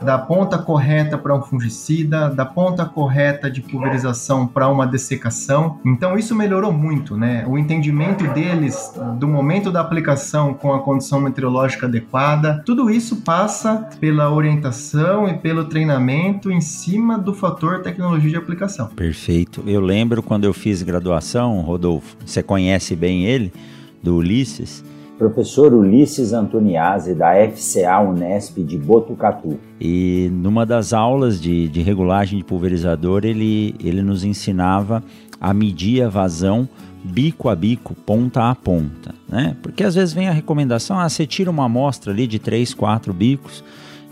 da 0.03 0.19
ponta 0.19 0.59
correta 0.59 1.19
para 1.19 1.35
um 1.35 1.43
fungicida, 1.43 2.31
da 2.31 2.45
ponta 2.45 2.85
correta 2.85 3.51
de 3.51 3.61
pulverização 3.61 4.47
para 4.47 4.69
uma 4.69 4.87
dessecação. 4.87 5.79
Então 5.85 6.17
isso 6.17 6.35
melhorou 6.35 6.73
muito, 6.73 7.17
né? 7.17 7.45
O 7.47 7.59
entendimento 7.59 8.27
deles 8.29 8.93
do 9.19 9.27
momento 9.27 9.71
da 9.71 9.81
aplicação 9.81 10.55
com 10.55 10.73
a 10.73 10.81
condição 10.81 11.21
meteorológica 11.21 11.87
adequada, 11.87 12.63
tudo 12.65 12.91
isso 12.91 13.17
passa 13.23 13.89
pela 14.01 14.31
orientação 14.31 15.29
e 15.29 15.35
pelo 15.35 15.65
treinamento 15.65 16.51
em 16.51 16.61
cima 16.61 17.19
do 17.19 17.35
fator 17.35 17.83
tecnologia 17.83 18.31
de 18.31 18.37
aplicação. 18.37 18.89
Perfeito. 18.89 19.63
Eu 19.67 19.81
lembro 19.81 20.23
quando 20.23 20.45
eu 20.45 20.53
fiz 20.53 20.83
graduação, 20.83 21.61
Rodolfo, 21.61 22.17
você 22.25 22.43
conhece 22.43 22.95
bem 22.95 23.25
ele, 23.25 23.53
do 24.03 24.17
Ulisses 24.17 24.85
professor 25.19 25.75
Ulisses 25.75 26.33
Antoniazzi, 26.33 27.15
da 27.15 27.33
FCA 27.51 28.01
Unesp 28.01 28.59
de 28.59 28.79
Botucatu. 28.79 29.59
E 29.81 30.31
numa 30.33 30.65
das 30.65 30.93
aulas 30.93 31.41
de, 31.41 31.69
de 31.69 31.83
regulagem 31.83 32.39
de 32.39 32.45
pulverizador, 32.45 33.25
ele, 33.25 33.75
ele 33.83 34.01
nos 34.01 34.23
ensinava 34.23 35.03
a 35.41 35.53
medir 35.53 36.03
a 36.03 36.09
vazão 36.09 36.69
bico 37.03 37.49
a 37.49 37.55
bico, 37.55 37.95
ponta 37.95 38.51
a 38.51 38.55
ponta, 38.55 39.15
né? 39.29 39.57
Porque 39.63 39.85
às 39.85 39.95
vezes 39.95 40.13
vem 40.13 40.29
a 40.29 40.33
recomendação, 40.33 40.99
ah, 40.99 41.09
você 41.09 41.27
tira 41.27 41.51
uma 41.51 41.65
amostra 41.65 42.13
ali 42.13 42.27
de 42.27 42.39
3, 42.39 42.75
4 42.75 43.13
bicos 43.13 43.65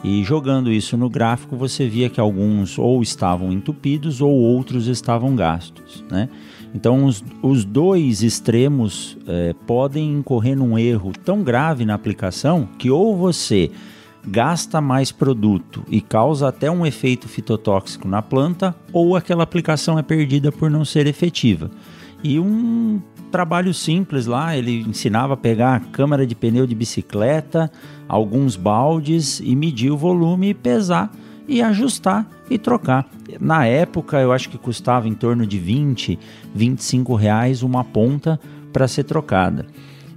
e 0.07 0.23
jogando 0.23 0.71
isso 0.71 0.97
no 0.97 1.11
gráfico 1.11 1.57
você 1.57 1.89
via 1.89 2.09
que 2.09 2.21
alguns 2.21 2.79
ou 2.79 3.03
estavam 3.03 3.53
entupidos 3.53 4.21
ou 4.21 4.31
outros 4.31 4.87
estavam 4.87 5.35
gastos, 5.35 6.05
né? 6.09 6.29
Então, 6.73 7.07
os, 7.07 7.25
os 7.43 7.65
dois 7.65 8.23
extremos 8.23 9.19
é, 9.27 9.53
podem 9.67 10.13
incorrer 10.13 10.57
num 10.57 10.79
erro 10.79 11.11
tão 11.25 11.43
grave 11.43 11.85
na 11.85 11.95
aplicação 11.95 12.69
que 12.79 12.89
ou 12.89 13.17
você 13.17 13.73
gasta 14.25 14.81
mais 14.81 15.11
produto 15.11 15.83
e 15.89 16.01
causa 16.01 16.49
até 16.49 16.71
um 16.71 16.87
efeito 16.87 17.29
fitotóxico 17.29 18.07
na 18.07 18.23
planta, 18.23 18.77
ou 18.93 19.17
aquela 19.17 19.43
aplicação 19.43 19.99
é 19.99 20.03
perdida 20.03 20.53
por 20.53 20.71
não 20.71 20.85
ser 20.85 21.09
efetiva. 21.09 21.69
E 22.23 22.39
um 22.39 23.01
trabalho 23.31 23.75
simples 23.75 24.27
lá, 24.27 24.57
ele 24.57 24.81
ensinava 24.81 25.35
a 25.35 25.37
pegar 25.37 25.77
a 25.77 25.81
câmara 25.81 26.27
de 26.27 26.35
pneu 26.35 26.67
de 26.67 26.75
bicicleta, 26.75 27.71
alguns 28.09 28.57
baldes 28.57 29.41
e 29.41 29.55
medir 29.55 29.91
o 29.91 29.97
volume 29.97 30.51
e 30.51 30.55
pesar 30.55 31.13
e 31.49 31.63
ajustar 31.63 32.27
e 32.51 32.59
trocar. 32.59 33.09
Na 33.41 33.67
época, 33.67 34.21
eu 34.21 34.33
acho 34.33 34.49
que 34.49 34.59
custava 34.59 35.09
em 35.09 35.15
torno 35.15 35.47
de 35.47 35.59
20, 35.59 36.19
25 36.55 37.15
reais 37.15 37.63
uma 37.63 37.85
ponta 37.85 38.41
para 38.73 38.89
ser 38.89 39.05
trocada. 39.05 39.67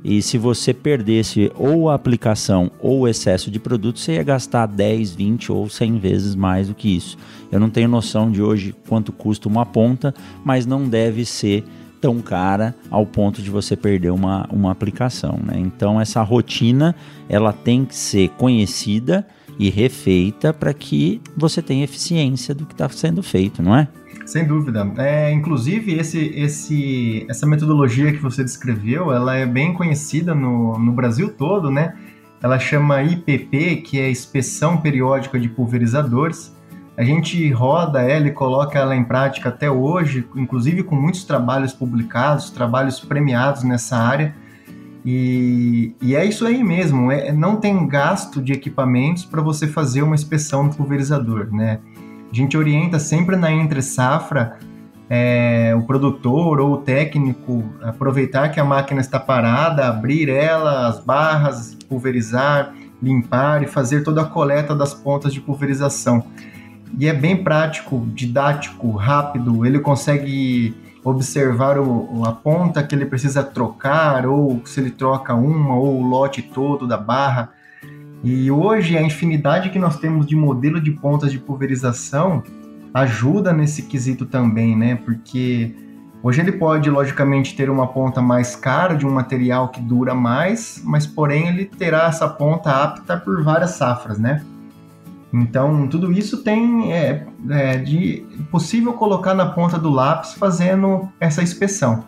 E 0.04 0.22
se 0.22 0.38
você 0.38 0.74
perdesse 0.74 1.52
ou 1.56 1.90
a 1.90 1.96
aplicação 1.96 2.72
ou 2.80 3.02
o 3.02 3.08
excesso 3.08 3.52
de 3.52 3.60
produto, 3.60 4.00
você 4.00 4.14
ia 4.14 4.24
gastar 4.24 4.66
10, 4.66 5.14
20 5.14 5.52
ou 5.52 5.68
100 5.68 6.00
vezes 6.00 6.36
mais 6.36 6.70
do 6.70 6.74
que 6.74 6.96
isso. 6.96 7.18
Eu 7.52 7.60
não 7.60 7.70
tenho 7.70 7.90
noção 7.90 8.32
de 8.32 8.42
hoje 8.42 8.74
quanto 8.88 9.12
custa 9.12 9.50
uma 9.50 9.66
ponta, 9.66 10.14
mas 10.44 10.66
não 10.66 10.88
deve 10.88 11.26
ser 11.26 11.66
tão 12.00 12.22
cara 12.22 12.76
ao 12.90 13.06
ponto 13.06 13.42
de 13.42 13.50
você 13.50 13.76
perder 13.76 14.12
uma, 14.12 14.48
uma 14.52 14.72
aplicação. 14.72 15.40
Né? 15.44 15.56
Então 15.58 16.00
essa 16.00 16.22
rotina 16.22 16.96
ela 17.28 17.54
tem 17.54 17.86
que 17.86 17.96
ser 17.96 18.30
conhecida 18.30 19.26
e 19.58 19.70
refeita 19.70 20.54
para 20.54 20.74
que 20.74 21.22
você 21.36 21.62
tenha 21.62 21.84
eficiência 21.84 22.56
do 22.56 22.66
que 22.66 22.74
está 22.74 22.88
sendo 22.88 23.22
feito, 23.22 23.62
não 23.62 23.76
é? 23.76 23.88
Sem 24.26 24.46
dúvida. 24.46 24.90
É, 24.98 25.32
inclusive, 25.32 25.94
esse, 25.96 26.20
esse, 26.36 27.26
essa 27.28 27.48
metodologia 27.48 28.12
que 28.12 28.22
você 28.22 28.44
descreveu, 28.44 29.12
ela 29.12 29.36
é 29.36 29.46
bem 29.46 29.74
conhecida 29.74 30.36
no, 30.36 30.78
no 30.78 30.92
Brasil 30.92 31.34
todo, 31.34 31.72
né? 31.72 31.96
Ela 32.42 32.60
chama 32.60 33.02
IPP, 33.02 33.78
que 33.78 34.00
é 34.00 34.10
Inspeção 34.10 34.78
Periódica 34.78 35.40
de 35.40 35.50
Pulverizadores. 35.50 36.56
A 37.00 37.04
gente 37.06 37.50
roda 37.54 38.02
ela 38.02 38.28
e 38.28 38.32
coloca 38.32 38.78
ela 38.78 38.94
em 38.94 39.06
prática 39.06 39.48
até 39.48 39.72
hoje, 39.72 40.28
inclusive 40.36 40.84
com 40.84 40.96
muitos 40.96 41.24
trabalhos 41.24 41.72
publicados, 41.72 42.50
trabalhos 42.50 43.00
premiados 43.00 43.64
nessa 43.64 43.96
área. 43.96 44.36
E, 45.06 45.96
e 46.02 46.14
é 46.14 46.26
isso 46.26 46.46
aí 46.46 46.62
mesmo, 46.62 47.10
é, 47.10 47.32
não 47.32 47.56
tem 47.56 47.88
gasto 47.88 48.42
de 48.42 48.52
equipamentos 48.52 49.24
para 49.24 49.42
você 49.42 49.66
fazer 49.66 50.02
uma 50.02 50.14
inspeção 50.14 50.64
no 50.64 50.76
pulverizador, 50.76 51.48
né? 51.54 51.80
A 52.30 52.36
gente 52.36 52.58
orienta 52.58 53.00
sempre 53.00 53.38
na 53.38 53.50
entre 53.50 53.82
safra 53.82 54.58
é, 55.10 55.74
o 55.78 55.84
produtor 55.84 56.60
ou 56.60 56.74
o 56.74 56.78
técnico 56.80 57.64
aproveitar 57.82 58.50
que 58.50 58.60
a 58.60 58.66
máquina 58.66 59.00
está 59.00 59.22
parada, 59.22 59.88
abrir 59.88 60.28
ela, 60.28 60.90
as 60.90 61.00
barras, 61.00 61.78
pulverizar, 61.88 62.74
limpar 63.02 63.64
e 63.64 63.68
fazer 63.68 64.04
toda 64.04 64.22
a 64.22 64.26
coleta 64.26 64.76
das 64.76 64.94
pontas 64.94 65.34
de 65.34 65.40
pulverização. 65.40 66.26
E 66.98 67.08
é 67.08 67.14
bem 67.14 67.44
prático, 67.44 68.06
didático, 68.14 68.92
rápido, 68.92 69.66
ele 69.66 69.80
consegue 69.80 70.76
observar 71.04 71.80
o, 71.80 72.24
a 72.26 72.32
ponta 72.32 72.84
que 72.84 72.94
ele 72.94 73.06
precisa 73.06 73.44
trocar, 73.44 74.26
ou 74.26 74.62
se 74.66 74.80
ele 74.80 74.92
troca 74.92 75.34
uma, 75.34 75.76
ou 75.76 76.02
o 76.02 76.08
lote 76.08 76.42
todo 76.42 76.88
da 76.88 76.98
barra. 76.98 77.52
E 78.24 78.52
hoje 78.52 78.98
a 78.98 79.02
infinidade 79.02 79.70
que 79.70 79.80
nós 79.80 79.98
temos 79.98 80.26
de 80.26 80.36
modelo 80.36 80.82
de 80.82 80.92
pontas 80.92 81.32
de 81.32 81.40
pulverização 81.40 82.44
ajuda 82.94 83.54
nesse 83.54 83.84
quesito 83.84 84.26
também, 84.26 84.76
né? 84.76 84.96
Porque 84.96 85.74
hoje 86.22 86.42
ele 86.42 86.52
pode, 86.52 86.90
logicamente, 86.90 87.56
ter 87.56 87.70
uma 87.70 87.88
ponta 87.88 88.22
mais 88.22 88.56
cara 88.56 88.94
de 88.96 89.06
um 89.06 89.12
material 89.12 89.70
que 89.70 89.80
dura 89.80 90.14
mais, 90.14 90.82
mas 90.84 91.08
porém 91.08 91.48
ele 91.48 91.66
terá 91.66 92.08
essa 92.08 92.28
ponta 92.28 92.72
apta 92.72 93.16
por 93.16 93.42
várias 93.42 93.72
safras, 93.72 94.20
né? 94.20 94.44
Então, 95.32 95.88
tudo 95.88 96.12
isso 96.12 96.44
tem 96.44 96.92
é, 96.94 97.28
é 97.50 97.78
de 97.78 98.26
possível 98.52 98.94
colocar 98.94 99.34
na 99.34 99.46
ponta 99.46 99.78
do 99.78 99.90
lápis 99.90 100.34
fazendo 100.34 101.08
essa 101.20 101.42
inspeção. 101.42 102.04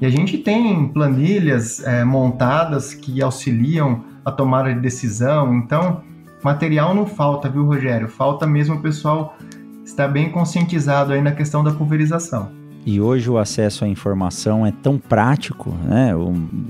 E 0.00 0.06
a 0.06 0.10
gente 0.10 0.38
tem 0.38 0.88
planilhas 0.88 1.84
é, 1.84 2.02
montadas 2.02 2.94
que 2.94 3.22
auxiliam 3.22 4.00
a 4.24 4.32
tomada 4.32 4.72
de 4.72 4.80
decisão. 4.80 5.54
Então, 5.54 6.02
material 6.42 6.94
não 6.94 7.06
falta, 7.06 7.48
viu, 7.48 7.64
Rogério? 7.64 8.08
Falta 8.08 8.46
mesmo 8.46 8.76
o 8.76 8.80
pessoal 8.80 9.36
estar 9.84 10.08
bem 10.08 10.30
conscientizado 10.30 11.12
aí 11.12 11.20
na 11.20 11.32
questão 11.32 11.62
da 11.62 11.72
pulverização. 11.72 12.61
E 12.84 13.00
hoje 13.00 13.30
o 13.30 13.38
acesso 13.38 13.84
à 13.84 13.88
informação 13.88 14.66
é 14.66 14.72
tão 14.72 14.98
prático, 14.98 15.74
né? 15.84 16.12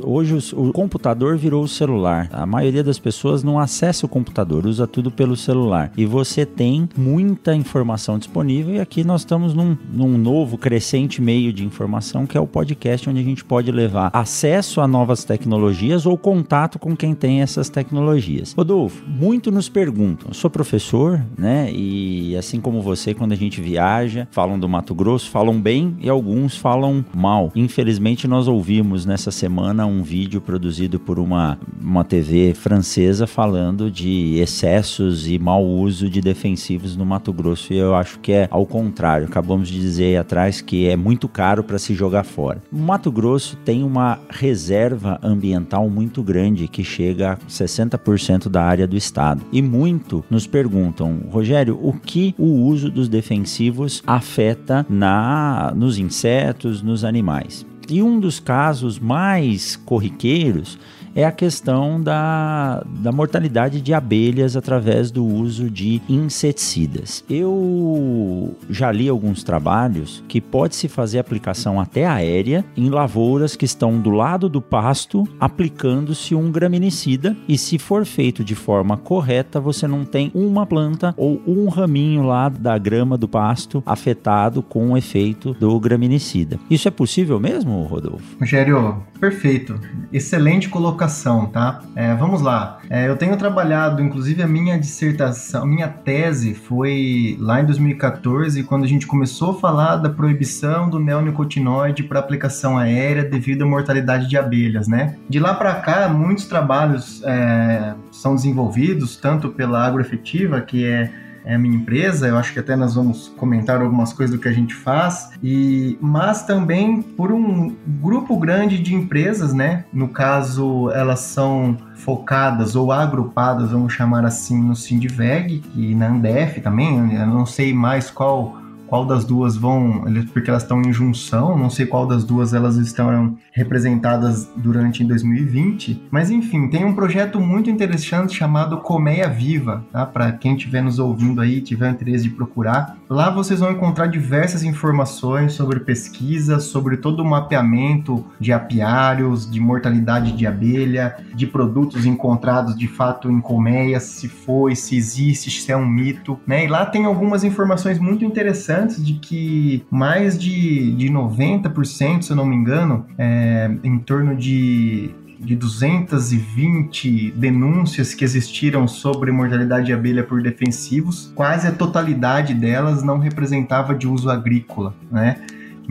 Hoje 0.00 0.34
o, 0.54 0.68
o, 0.68 0.72
computador 0.72 1.38
virou 1.38 1.64
o 1.64 1.68
celular. 1.68 2.28
A 2.30 2.44
maioria 2.44 2.84
das 2.84 2.98
pessoas 2.98 3.42
não 3.42 3.58
acessa 3.58 4.04
o 4.04 4.08
computador, 4.08 4.66
usa 4.66 4.86
tudo 4.86 5.10
pelo 5.10 5.36
celular. 5.36 5.90
E 5.96 6.04
você 6.04 6.44
tem 6.44 6.88
muita 6.96 7.54
informação 7.54 8.18
disponível. 8.18 8.74
E 8.74 8.80
aqui 8.80 9.04
nós 9.04 9.22
estamos 9.22 9.54
num, 9.54 9.76
num 9.90 10.18
novo, 10.18 10.58
crescente 10.58 11.22
meio 11.22 11.52
de 11.52 11.64
informação 11.64 12.26
que 12.26 12.36
é 12.36 12.40
o 12.40 12.46
podcast, 12.46 13.08
onde 13.08 13.20
a 13.20 13.24
gente 13.24 13.44
pode 13.44 13.72
levar 13.72 14.10
acesso 14.12 14.80
a 14.80 14.88
novas 14.88 15.24
tecnologias 15.24 16.04
ou 16.04 16.18
contato 16.18 16.78
com 16.78 16.94
quem 16.94 17.14
tem 17.14 17.40
essas 17.40 17.70
tecnologias. 17.70 18.52
Rodolfo, 18.52 19.02
muito 19.08 19.50
nos 19.50 19.68
perguntam. 19.68 20.28
Eu 20.28 20.34
sou 20.34 20.50
professor, 20.50 21.24
né? 21.38 21.72
E 21.72 22.36
assim 22.36 22.60
como 22.60 22.82
você, 22.82 23.14
quando 23.14 23.32
a 23.32 23.36
gente 23.36 23.62
viaja, 23.62 24.28
falam 24.30 24.58
do 24.58 24.68
Mato 24.68 24.94
Grosso, 24.94 25.30
falam 25.30 25.58
bem 25.58 25.96
e 26.02 26.08
alguns 26.08 26.56
falam 26.56 27.04
mal. 27.14 27.52
Infelizmente, 27.54 28.26
nós 28.26 28.48
ouvimos 28.48 29.06
nessa 29.06 29.30
semana 29.30 29.86
um 29.86 30.02
vídeo 30.02 30.40
produzido 30.40 30.98
por 30.98 31.18
uma, 31.18 31.58
uma 31.80 32.04
TV 32.04 32.54
francesa 32.54 33.26
falando 33.26 33.90
de 33.90 34.36
excessos 34.38 35.28
e 35.28 35.38
mau 35.38 35.64
uso 35.64 36.10
de 36.10 36.20
defensivos 36.20 36.96
no 36.96 37.06
Mato 37.06 37.32
Grosso. 37.32 37.72
E 37.72 37.78
eu 37.78 37.94
acho 37.94 38.18
que 38.18 38.32
é 38.32 38.48
ao 38.50 38.66
contrário. 38.66 39.26
Acabamos 39.26 39.68
de 39.68 39.78
dizer 39.78 40.04
aí 40.04 40.16
atrás 40.16 40.60
que 40.60 40.88
é 40.88 40.96
muito 40.96 41.28
caro 41.28 41.62
para 41.62 41.78
se 41.78 41.94
jogar 41.94 42.24
fora. 42.24 42.62
O 42.72 42.78
Mato 42.78 43.12
Grosso 43.12 43.56
tem 43.64 43.84
uma 43.84 44.18
reserva 44.28 45.20
ambiental 45.22 45.88
muito 45.88 46.22
grande 46.22 46.66
que 46.66 46.82
chega 46.82 47.32
a 47.32 47.36
60% 47.36 48.48
da 48.48 48.64
área 48.64 48.86
do 48.86 48.96
estado. 48.96 49.42
E 49.52 49.62
muito 49.62 50.24
nos 50.28 50.46
perguntam, 50.46 51.20
Rogério, 51.30 51.78
o 51.80 51.92
que 51.92 52.34
o 52.36 52.46
uso 52.46 52.90
dos 52.90 53.08
defensivos 53.08 54.02
afeta 54.06 54.84
na 54.88 55.72
nos 55.76 55.91
nos 55.92 55.98
insetos, 55.98 56.82
nos 56.82 57.04
animais. 57.04 57.66
E 57.90 58.02
um 58.02 58.18
dos 58.18 58.40
casos 58.40 58.98
mais 58.98 59.76
corriqueiros 59.76 60.78
é 61.14 61.24
a 61.24 61.32
questão 61.32 62.00
da, 62.00 62.82
da 62.86 63.12
mortalidade 63.12 63.80
de 63.80 63.92
abelhas 63.92 64.56
através 64.56 65.10
do 65.10 65.24
uso 65.24 65.70
de 65.70 66.00
inseticidas. 66.08 67.24
Eu 67.28 68.56
já 68.70 68.90
li 68.90 69.08
alguns 69.08 69.42
trabalhos 69.42 70.22
que 70.26 70.40
pode-se 70.40 70.88
fazer 70.88 71.18
aplicação 71.18 71.80
até 71.80 72.06
aérea 72.06 72.64
em 72.76 72.88
lavouras 72.88 73.56
que 73.56 73.64
estão 73.64 74.00
do 74.00 74.10
lado 74.10 74.48
do 74.48 74.60
pasto, 74.60 75.28
aplicando-se 75.38 76.34
um 76.34 76.50
graminicida, 76.50 77.36
e 77.48 77.58
se 77.58 77.78
for 77.78 78.04
feito 78.04 78.42
de 78.42 78.54
forma 78.54 78.96
correta, 78.96 79.60
você 79.60 79.86
não 79.86 80.04
tem 80.04 80.30
uma 80.34 80.66
planta 80.66 81.14
ou 81.16 81.40
um 81.46 81.68
raminho 81.68 82.22
lá 82.22 82.48
da 82.48 82.76
grama 82.78 83.18
do 83.18 83.28
pasto 83.28 83.82
afetado 83.84 84.62
com 84.62 84.92
o 84.92 84.96
efeito 84.96 85.54
do 85.54 85.78
graminicida. 85.78 86.58
Isso 86.70 86.88
é 86.88 86.90
possível 86.90 87.38
mesmo, 87.38 87.82
Rodolfo? 87.82 88.36
Rogério, 88.40 89.02
perfeito. 89.20 89.78
Excelente 90.12 90.68
colocação 90.68 91.01
colocação, 91.02 91.46
tá? 91.46 91.80
É, 91.96 92.14
vamos 92.14 92.40
lá. 92.40 92.78
É, 92.88 93.08
eu 93.08 93.16
tenho 93.16 93.36
trabalhado, 93.36 94.00
inclusive 94.00 94.42
a 94.42 94.46
minha 94.46 94.78
dissertação, 94.78 95.66
minha 95.66 95.88
tese 95.88 96.54
foi 96.54 97.36
lá 97.40 97.60
em 97.60 97.66
2014, 97.66 98.62
quando 98.64 98.84
a 98.84 98.86
gente 98.86 99.06
começou 99.06 99.52
a 99.52 99.54
falar 99.54 99.96
da 99.96 100.08
proibição 100.08 100.88
do 100.88 100.98
neonicotinoide 100.98 102.04
para 102.04 102.20
aplicação 102.20 102.78
aérea 102.78 103.24
devido 103.24 103.62
à 103.62 103.66
mortalidade 103.66 104.28
de 104.28 104.36
abelhas, 104.36 104.86
né? 104.86 105.16
De 105.28 105.40
lá 105.40 105.54
para 105.54 105.74
cá, 105.76 106.08
muitos 106.08 106.46
trabalhos 106.46 107.22
é, 107.24 107.94
são 108.10 108.34
desenvolvidos, 108.34 109.16
tanto 109.16 109.48
pela 109.48 109.84
agroefetiva, 109.84 110.60
que 110.60 110.86
é 110.86 111.10
é 111.44 111.54
a 111.54 111.58
minha 111.58 111.76
empresa, 111.76 112.28
eu 112.28 112.36
acho 112.36 112.52
que 112.52 112.58
até 112.58 112.76
nós 112.76 112.94
vamos 112.94 113.28
comentar 113.36 113.80
algumas 113.80 114.12
coisas 114.12 114.34
do 114.34 114.40
que 114.40 114.48
a 114.48 114.52
gente 114.52 114.74
faz, 114.74 115.30
e 115.42 115.98
mas 116.00 116.44
também 116.44 117.02
por 117.02 117.32
um 117.32 117.74
grupo 118.00 118.36
grande 118.38 118.78
de 118.78 118.94
empresas, 118.94 119.52
né? 119.52 119.84
No 119.92 120.08
caso, 120.08 120.90
elas 120.90 121.20
são 121.20 121.76
focadas 121.96 122.74
ou 122.74 122.92
agrupadas, 122.92 123.70
vamos 123.70 123.92
chamar 123.92 124.24
assim, 124.24 124.60
no 124.60 124.74
Sindiveg 124.74 125.62
e 125.74 125.94
na 125.94 126.08
Andef 126.08 126.60
também, 126.60 127.14
eu 127.14 127.26
não 127.26 127.46
sei 127.46 127.72
mais 127.72 128.10
qual 128.10 128.61
qual 128.92 129.06
das 129.06 129.24
duas 129.24 129.56
vão, 129.56 130.04
porque 130.34 130.50
elas 130.50 130.64
estão 130.64 130.82
em 130.82 130.92
junção, 130.92 131.56
não 131.56 131.70
sei 131.70 131.86
qual 131.86 132.06
das 132.06 132.24
duas 132.24 132.52
elas 132.52 132.76
estão 132.76 133.38
representadas 133.50 134.50
durante 134.54 135.02
em 135.02 135.06
2020, 135.06 136.08
mas 136.10 136.30
enfim, 136.30 136.68
tem 136.68 136.84
um 136.84 136.94
projeto 136.94 137.40
muito 137.40 137.70
interessante 137.70 138.36
chamado 138.36 138.82
Colmeia 138.82 139.30
Viva, 139.30 139.82
tá? 139.90 140.04
Para 140.04 140.30
quem 140.32 140.56
estiver 140.56 140.82
nos 140.82 140.98
ouvindo 140.98 141.40
aí, 141.40 141.62
tiver 141.62 141.90
interesse 141.90 142.24
de 142.24 142.30
procurar, 142.30 142.98
lá 143.08 143.30
vocês 143.30 143.60
vão 143.60 143.72
encontrar 143.72 144.08
diversas 144.08 144.62
informações 144.62 145.54
sobre 145.54 145.80
pesquisa, 145.80 146.60
sobre 146.60 146.98
todo 146.98 147.20
o 147.20 147.26
mapeamento 147.26 148.22
de 148.38 148.52
apiários, 148.52 149.50
de 149.50 149.58
mortalidade 149.58 150.32
de 150.32 150.46
abelha, 150.46 151.16
de 151.34 151.46
produtos 151.46 152.04
encontrados 152.04 152.76
de 152.76 152.88
fato 152.88 153.30
em 153.30 153.40
colmeias, 153.40 154.02
se 154.02 154.28
foi, 154.28 154.76
se 154.76 154.98
existe, 154.98 155.50
se 155.50 155.72
é 155.72 155.76
um 155.78 155.86
mito, 155.86 156.38
né? 156.46 156.66
E 156.66 156.68
lá 156.68 156.84
tem 156.84 157.06
algumas 157.06 157.42
informações 157.42 157.98
muito 157.98 158.22
interessantes 158.22 158.81
antes 158.82 159.04
de 159.04 159.14
que 159.14 159.84
mais 159.90 160.38
de, 160.38 160.92
de 160.92 161.08
90%, 161.08 162.22
se 162.22 162.30
eu 162.30 162.36
não 162.36 162.44
me 162.44 162.56
engano, 162.56 163.06
é, 163.16 163.70
em 163.82 163.98
torno 163.98 164.36
de 164.36 165.14
de 165.42 165.56
220 165.56 167.32
denúncias 167.32 168.14
que 168.14 168.24
existiram 168.24 168.86
sobre 168.86 169.32
mortalidade 169.32 169.86
de 169.86 169.92
abelha 169.92 170.22
por 170.22 170.40
defensivos, 170.40 171.32
quase 171.34 171.66
a 171.66 171.72
totalidade 171.72 172.54
delas 172.54 173.02
não 173.02 173.18
representava 173.18 173.92
de 173.92 174.06
uso 174.06 174.30
agrícola, 174.30 174.94
né? 175.10 175.44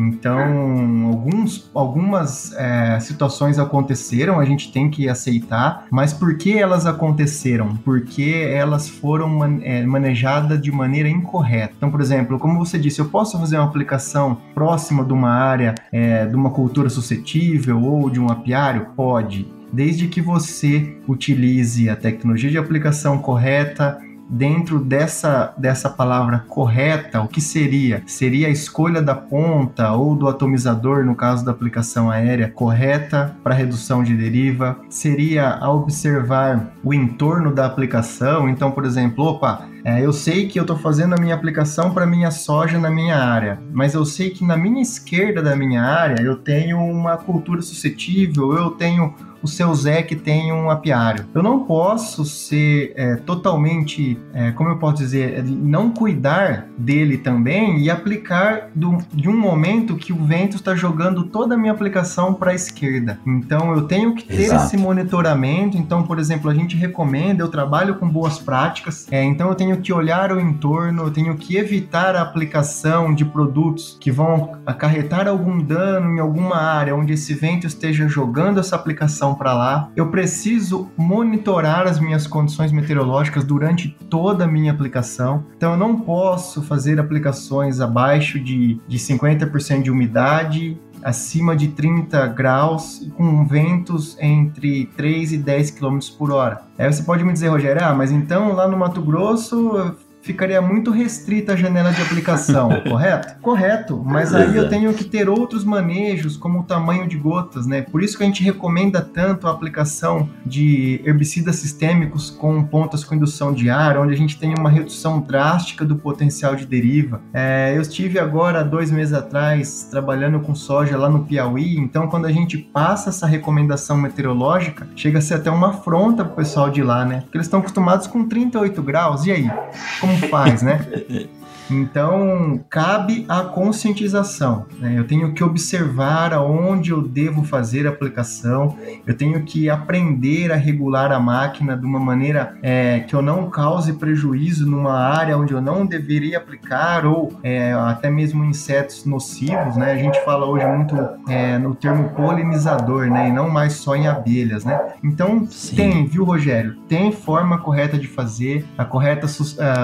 Então, 0.07 1.07
alguns, 1.07 1.69
algumas 1.73 2.53
é, 2.53 2.99
situações 2.99 3.59
aconteceram, 3.59 4.39
a 4.39 4.45
gente 4.45 4.71
tem 4.71 4.89
que 4.89 5.07
aceitar, 5.07 5.85
mas 5.91 6.13
por 6.13 6.37
que 6.37 6.57
elas 6.57 6.85
aconteceram? 6.85 7.75
Porque 7.77 8.47
elas 8.51 8.89
foram 8.89 9.29
man, 9.29 9.59
é, 9.61 9.85
manejadas 9.85 10.61
de 10.61 10.71
maneira 10.71 11.09
incorreta. 11.09 11.73
Então, 11.77 11.91
por 11.91 12.01
exemplo, 12.01 12.39
como 12.39 12.57
você 12.57 12.77
disse, 12.79 12.99
eu 12.99 13.05
posso 13.05 13.37
fazer 13.39 13.57
uma 13.57 13.65
aplicação 13.65 14.37
próxima 14.53 15.03
de 15.03 15.13
uma 15.13 15.29
área, 15.29 15.75
é, 15.91 16.25
de 16.25 16.35
uma 16.35 16.49
cultura 16.49 16.89
suscetível 16.89 17.81
ou 17.83 18.09
de 18.09 18.19
um 18.19 18.29
apiário? 18.29 18.87
Pode, 18.95 19.47
desde 19.71 20.07
que 20.07 20.21
você 20.21 20.97
utilize 21.07 21.89
a 21.89 21.95
tecnologia 21.95 22.49
de 22.49 22.57
aplicação 22.57 23.17
correta, 23.17 23.99
dentro 24.31 24.79
dessa, 24.79 25.53
dessa 25.57 25.89
palavra 25.89 26.45
correta, 26.47 27.21
o 27.21 27.27
que 27.27 27.41
seria? 27.41 28.01
Seria 28.07 28.47
a 28.47 28.49
escolha 28.49 29.01
da 29.01 29.13
ponta 29.13 29.91
ou 29.91 30.15
do 30.15 30.29
atomizador, 30.29 31.03
no 31.03 31.13
caso 31.13 31.43
da 31.43 31.51
aplicação 31.51 32.09
aérea, 32.09 32.49
correta 32.49 33.35
para 33.43 33.53
redução 33.53 34.01
de 34.01 34.15
deriva? 34.15 34.79
Seria 34.89 35.49
a 35.49 35.69
observar 35.69 36.71
o 36.81 36.93
entorno 36.93 37.53
da 37.53 37.65
aplicação? 37.65 38.47
Então, 38.47 38.71
por 38.71 38.85
exemplo, 38.85 39.25
opa, 39.25 39.65
é, 39.83 40.05
eu 40.05 40.13
sei 40.13 40.47
que 40.47 40.59
eu 40.59 40.63
estou 40.63 40.77
fazendo 40.77 41.13
a 41.13 41.21
minha 41.21 41.35
aplicação 41.35 41.93
para 41.93 42.05
minha 42.05 42.31
soja 42.31 42.79
na 42.79 42.89
minha 42.89 43.17
área, 43.17 43.59
mas 43.71 43.93
eu 43.93 44.05
sei 44.05 44.29
que 44.29 44.45
na 44.45 44.57
minha 44.57 44.81
esquerda 44.81 45.41
da 45.41 45.55
minha 45.55 45.81
área 45.81 46.21
eu 46.21 46.35
tenho 46.35 46.79
uma 46.79 47.17
cultura 47.17 47.61
suscetível, 47.61 48.53
eu 48.53 48.71
tenho 48.71 49.13
o 49.41 49.47
seu 49.47 49.73
Zé 49.73 50.03
que 50.03 50.15
tem 50.15 50.53
um 50.53 50.69
apiário. 50.69 51.25
Eu 51.33 51.41
não 51.41 51.63
posso 51.65 52.23
ser 52.23 52.93
é, 52.95 53.15
totalmente, 53.15 54.17
é, 54.33 54.51
como 54.51 54.69
eu 54.69 54.77
posso 54.77 54.97
dizer, 54.97 55.39
é, 55.39 55.41
não 55.41 55.89
cuidar 55.91 56.67
dele 56.77 57.17
também 57.17 57.79
e 57.79 57.89
aplicar 57.89 58.69
do, 58.75 58.97
de 59.13 59.27
um 59.27 59.37
momento 59.37 59.95
que 59.95 60.13
o 60.13 60.23
vento 60.23 60.55
está 60.55 60.75
jogando 60.75 61.23
toda 61.23 61.55
a 61.55 61.57
minha 61.57 61.71
aplicação 61.71 62.33
para 62.33 62.51
a 62.51 62.55
esquerda. 62.55 63.19
Então 63.25 63.73
eu 63.73 63.83
tenho 63.83 64.15
que 64.15 64.23
ter 64.23 64.43
Exato. 64.43 64.65
esse 64.65 64.77
monitoramento. 64.77 65.77
Então, 65.77 66.03
por 66.03 66.19
exemplo, 66.19 66.49
a 66.49 66.53
gente 66.53 66.75
recomenda, 66.75 67.43
eu 67.43 67.47
trabalho 67.47 67.95
com 67.95 68.07
boas 68.07 68.37
práticas, 68.37 69.07
é, 69.11 69.23
então 69.23 69.49
eu 69.49 69.55
tenho 69.55 69.70
que 69.77 69.93
olhar 69.93 70.31
o 70.31 70.39
entorno, 70.39 71.03
eu 71.03 71.11
tenho 71.11 71.35
que 71.35 71.57
evitar 71.57 72.15
a 72.15 72.21
aplicação 72.21 73.13
de 73.13 73.23
produtos 73.23 73.97
que 73.99 74.11
vão 74.11 74.59
acarretar 74.65 75.27
algum 75.27 75.61
dano 75.61 76.15
em 76.15 76.19
alguma 76.19 76.57
área 76.57 76.95
onde 76.95 77.13
esse 77.13 77.33
vento 77.33 77.67
esteja 77.67 78.07
jogando 78.07 78.59
essa 78.59 78.75
aplicação 78.75 79.35
para 79.35 79.53
lá. 79.53 79.89
Eu 79.95 80.09
preciso 80.09 80.89
monitorar 80.97 81.87
as 81.87 81.99
minhas 81.99 82.27
condições 82.27 82.71
meteorológicas 82.71 83.43
durante 83.43 83.95
toda 84.09 84.45
a 84.45 84.47
minha 84.47 84.71
aplicação. 84.71 85.45
Então 85.55 85.73
eu 85.73 85.77
não 85.77 85.99
posso 86.01 86.61
fazer 86.61 86.99
aplicações 86.99 87.79
abaixo 87.79 88.39
de, 88.39 88.79
de 88.87 88.97
50% 88.97 89.83
de 89.83 89.91
umidade 89.91 90.77
acima 91.03 91.55
de 91.55 91.69
30 91.69 92.27
graus 92.27 93.07
com 93.15 93.45
ventos 93.45 94.17
entre 94.19 94.85
3 94.97 95.33
e 95.33 95.37
10 95.37 95.71
km 95.71 95.99
por 96.17 96.31
hora. 96.31 96.61
Aí 96.77 96.91
você 96.91 97.03
pode 97.03 97.23
me 97.23 97.33
dizer, 97.33 97.49
Rogério, 97.49 97.83
ah, 97.83 97.93
mas 97.93 98.11
então 98.11 98.53
lá 98.53 98.67
no 98.67 98.77
Mato 98.77 99.01
Grosso 99.01 99.95
ficaria 100.21 100.61
muito 100.61 100.91
restrita 100.91 101.53
a 101.53 101.55
janela 101.55 101.91
de 101.91 102.01
aplicação, 102.01 102.69
correto? 102.87 103.39
Correto, 103.41 104.03
mas 104.05 104.33
aí 104.33 104.55
eu 104.55 104.69
tenho 104.69 104.93
que 104.93 105.03
ter 105.03 105.29
outros 105.29 105.63
manejos, 105.63 106.37
como 106.37 106.59
o 106.59 106.63
tamanho 106.63 107.07
de 107.07 107.17
gotas, 107.17 107.65
né? 107.65 107.81
Por 107.81 108.03
isso 108.03 108.17
que 108.17 108.23
a 108.23 108.25
gente 108.25 108.43
recomenda 108.43 109.01
tanto 109.01 109.47
a 109.47 109.51
aplicação 109.51 110.29
de 110.45 111.01
herbicidas 111.05 111.55
sistêmicos 111.57 112.29
com 112.29 112.63
pontas 112.63 113.03
com 113.03 113.15
indução 113.15 113.53
de 113.53 113.69
ar, 113.69 113.97
onde 113.97 114.13
a 114.13 114.17
gente 114.17 114.37
tem 114.37 114.53
uma 114.57 114.69
redução 114.69 115.19
drástica 115.19 115.83
do 115.83 115.95
potencial 115.95 116.55
de 116.55 116.65
deriva. 116.65 117.21
É, 117.33 117.73
eu 117.75 117.81
estive 117.81 118.19
agora, 118.19 118.63
dois 118.63 118.91
meses 118.91 119.13
atrás, 119.13 119.87
trabalhando 119.89 120.39
com 120.39 120.53
soja 120.53 120.97
lá 120.97 121.09
no 121.09 121.25
Piauí, 121.25 121.77
então 121.77 122.07
quando 122.07 122.25
a 122.25 122.31
gente 122.31 122.57
passa 122.57 123.09
essa 123.09 123.25
recomendação 123.25 123.97
meteorológica, 123.97 124.87
chega 124.95 125.19
a 125.19 125.21
ser 125.21 125.35
até 125.35 125.49
uma 125.49 125.69
afronta 125.69 126.23
pro 126.23 126.35
pessoal 126.35 126.69
de 126.69 126.83
lá, 126.83 127.05
né? 127.05 127.21
Porque 127.21 127.37
eles 127.37 127.47
estão 127.47 127.59
acostumados 127.59 128.07
com 128.07 128.27
38 128.27 128.81
graus, 128.81 129.25
e 129.25 129.31
aí? 129.31 129.51
Como 129.99 130.10
faz, 130.17 130.61
né? 130.61 130.79
Então, 131.73 132.59
cabe 132.69 133.25
a 133.27 133.41
conscientização. 133.41 134.65
Né? 134.79 134.95
Eu 134.97 135.05
tenho 135.05 135.33
que 135.33 135.43
observar 135.43 136.33
aonde 136.33 136.91
eu 136.91 137.01
devo 137.01 137.43
fazer 137.43 137.87
a 137.87 137.89
aplicação, 137.89 138.77
eu 139.05 139.15
tenho 139.15 139.43
que 139.43 139.69
aprender 139.69 140.51
a 140.51 140.55
regular 140.55 141.11
a 141.11 141.19
máquina 141.19 141.75
de 141.77 141.85
uma 141.85 141.99
maneira 141.99 142.57
é, 142.61 142.99
que 143.01 143.15
eu 143.15 143.21
não 143.21 143.49
cause 143.49 143.93
prejuízo 143.93 144.69
numa 144.69 144.93
área 144.93 145.37
onde 145.37 145.53
eu 145.53 145.61
não 145.61 145.85
deveria 145.85 146.37
aplicar, 146.37 147.05
ou 147.05 147.31
é, 147.43 147.73
até 147.73 148.09
mesmo 148.09 148.43
insetos 148.43 149.05
nocivos. 149.05 149.75
Né? 149.75 149.91
A 149.91 149.97
gente 149.97 150.23
fala 150.23 150.45
hoje 150.45 150.65
muito 150.65 150.95
é, 151.27 151.57
no 151.57 151.75
termo 151.75 152.09
polinizador, 152.09 153.09
né? 153.09 153.29
e 153.29 153.31
não 153.31 153.49
mais 153.49 153.73
só 153.73 153.95
em 153.95 154.07
abelhas. 154.07 154.65
Né? 154.65 154.79
Então, 155.03 155.45
Sim. 155.49 155.75
tem, 155.75 156.05
viu, 156.05 156.23
Rogério? 156.23 156.75
Tem 156.87 157.11
forma 157.11 157.57
correta 157.57 157.97
de 157.97 158.07
fazer, 158.07 158.65
a 158.77 158.85
correta 158.85 159.27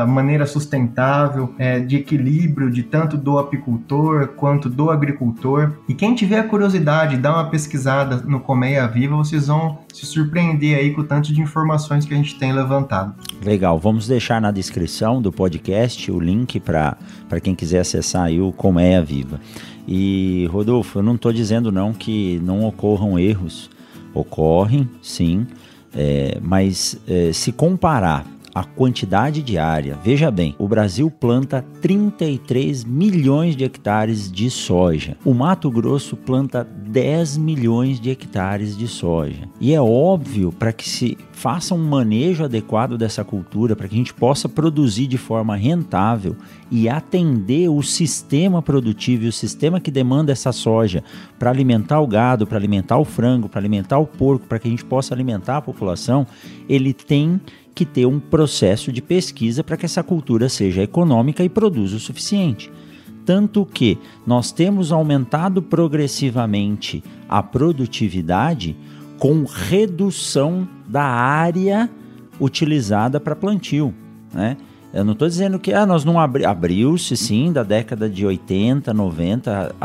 maneira 0.07 0.45
sustentável. 0.45 1.53
É, 1.57 1.76
de 1.79 1.97
equilíbrio 1.97 2.69
de 2.69 2.83
tanto 2.83 3.17
do 3.17 3.37
apicultor 3.37 4.29
quanto 4.29 4.69
do 4.69 4.89
agricultor. 4.89 5.73
E 5.87 5.93
quem 5.93 6.15
tiver 6.15 6.43
curiosidade, 6.47 7.17
dá 7.17 7.33
uma 7.33 7.49
pesquisada 7.49 8.17
no 8.17 8.39
Colmeia 8.39 8.87
Viva, 8.87 9.15
vocês 9.15 9.47
vão 9.47 9.79
se 9.93 10.05
surpreender 10.05 10.77
aí 10.77 10.93
com 10.93 11.01
o 11.01 11.03
tanto 11.03 11.33
de 11.33 11.41
informações 11.41 12.05
que 12.05 12.13
a 12.13 12.17
gente 12.17 12.37
tem 12.37 12.53
levantado. 12.53 13.15
Legal, 13.43 13.79
vamos 13.79 14.07
deixar 14.07 14.39
na 14.41 14.51
descrição 14.51 15.21
do 15.21 15.31
podcast 15.31 16.11
o 16.11 16.19
link 16.19 16.59
para 16.59 16.97
quem 17.41 17.55
quiser 17.55 17.79
acessar 17.79 18.25
aí 18.25 18.39
o 18.39 18.51
Colmeia 18.51 19.01
Viva. 19.01 19.39
E 19.87 20.47
Rodolfo, 20.51 20.99
eu 20.99 21.03
não 21.03 21.15
estou 21.15 21.31
dizendo 21.31 21.71
não 21.71 21.93
que 21.93 22.41
não 22.43 22.65
ocorram 22.65 23.17
erros, 23.17 23.69
ocorrem 24.13 24.89
sim, 25.01 25.47
é, 25.95 26.37
mas 26.41 26.99
é, 27.07 27.31
se 27.31 27.51
comparar 27.51 28.25
a 28.57 28.63
quantidade 28.63 29.43
diária. 29.43 29.99
Veja 30.03 30.31
bem, 30.31 30.55
o 30.57 30.67
Brasil 30.67 31.11
planta 31.11 31.63
33 31.79 32.83
milhões 32.83 33.55
de 33.55 33.63
hectares 33.63 34.31
de 34.31 34.49
soja. 34.49 35.15
O 35.23 35.31
Mato 35.31 35.69
Grosso 35.69 36.17
planta 36.17 36.63
10 36.63 37.37
milhões 37.37 37.99
de 37.99 38.09
hectares 38.09 38.75
de 38.75 38.87
soja. 38.87 39.47
E 39.61 39.75
é 39.75 39.79
óbvio 39.79 40.51
para 40.51 40.73
que 40.73 40.89
se 40.89 41.15
faça 41.31 41.75
um 41.75 41.87
manejo 41.87 42.43
adequado 42.43 42.97
dessa 42.97 43.23
cultura, 43.23 43.75
para 43.75 43.87
que 43.87 43.93
a 43.93 43.97
gente 43.99 44.13
possa 44.13 44.49
produzir 44.49 45.05
de 45.05 45.19
forma 45.19 45.55
rentável 45.55 46.35
e 46.71 46.89
atender 46.89 47.69
o 47.69 47.83
sistema 47.83 48.59
produtivo 48.59 49.25
e 49.25 49.27
o 49.27 49.31
sistema 49.31 49.79
que 49.79 49.91
demanda 49.91 50.31
essa 50.31 50.51
soja 50.51 51.03
para 51.37 51.51
alimentar 51.51 51.99
o 51.99 52.07
gado, 52.07 52.47
para 52.47 52.57
alimentar 52.57 52.97
o 52.97 53.05
frango, 53.05 53.47
para 53.47 53.59
alimentar 53.59 53.99
o 53.99 54.07
porco, 54.07 54.47
para 54.47 54.57
que 54.57 54.67
a 54.67 54.71
gente 54.71 54.83
possa 54.83 55.13
alimentar 55.13 55.57
a 55.57 55.61
população, 55.61 56.25
ele 56.67 56.91
tem 56.91 57.39
que 57.77 57.85
ter 57.85 58.07
um 58.07 58.19
processo 58.19 58.91
de 58.91 59.03
pesquisa 59.03 59.63
para 59.63 59.77
que 59.77 59.85
essa 59.85 60.01
cultura 60.01 60.49
seja 60.49 60.81
econômica 60.81 61.43
e 61.43 61.49
produza 61.49 61.97
o 61.97 61.99
suficiente. 61.99 62.71
Tanto 63.23 63.63
que 63.67 63.99
nós 64.25 64.51
temos 64.51 64.91
aumentado 64.91 65.61
progressivamente 65.61 67.03
a 67.29 67.43
produtividade 67.43 68.75
com 69.19 69.43
redução 69.43 70.67
da 70.87 71.03
área 71.03 71.87
utilizada 72.41 73.19
para 73.19 73.35
plantio. 73.35 73.93
Né? 74.33 74.57
Eu 74.91 75.03
não 75.03 75.13
estou 75.13 75.27
dizendo 75.27 75.59
que 75.59 75.71
ah, 75.71 75.85
nós 75.85 76.03
não 76.03 76.19
abri 76.19 76.45
abriu-se 76.45 77.15
sim 77.15 77.51
da 77.51 77.61
década 77.61 78.09
de 78.09 78.25
80, 78.25 78.91
90, 78.91 79.75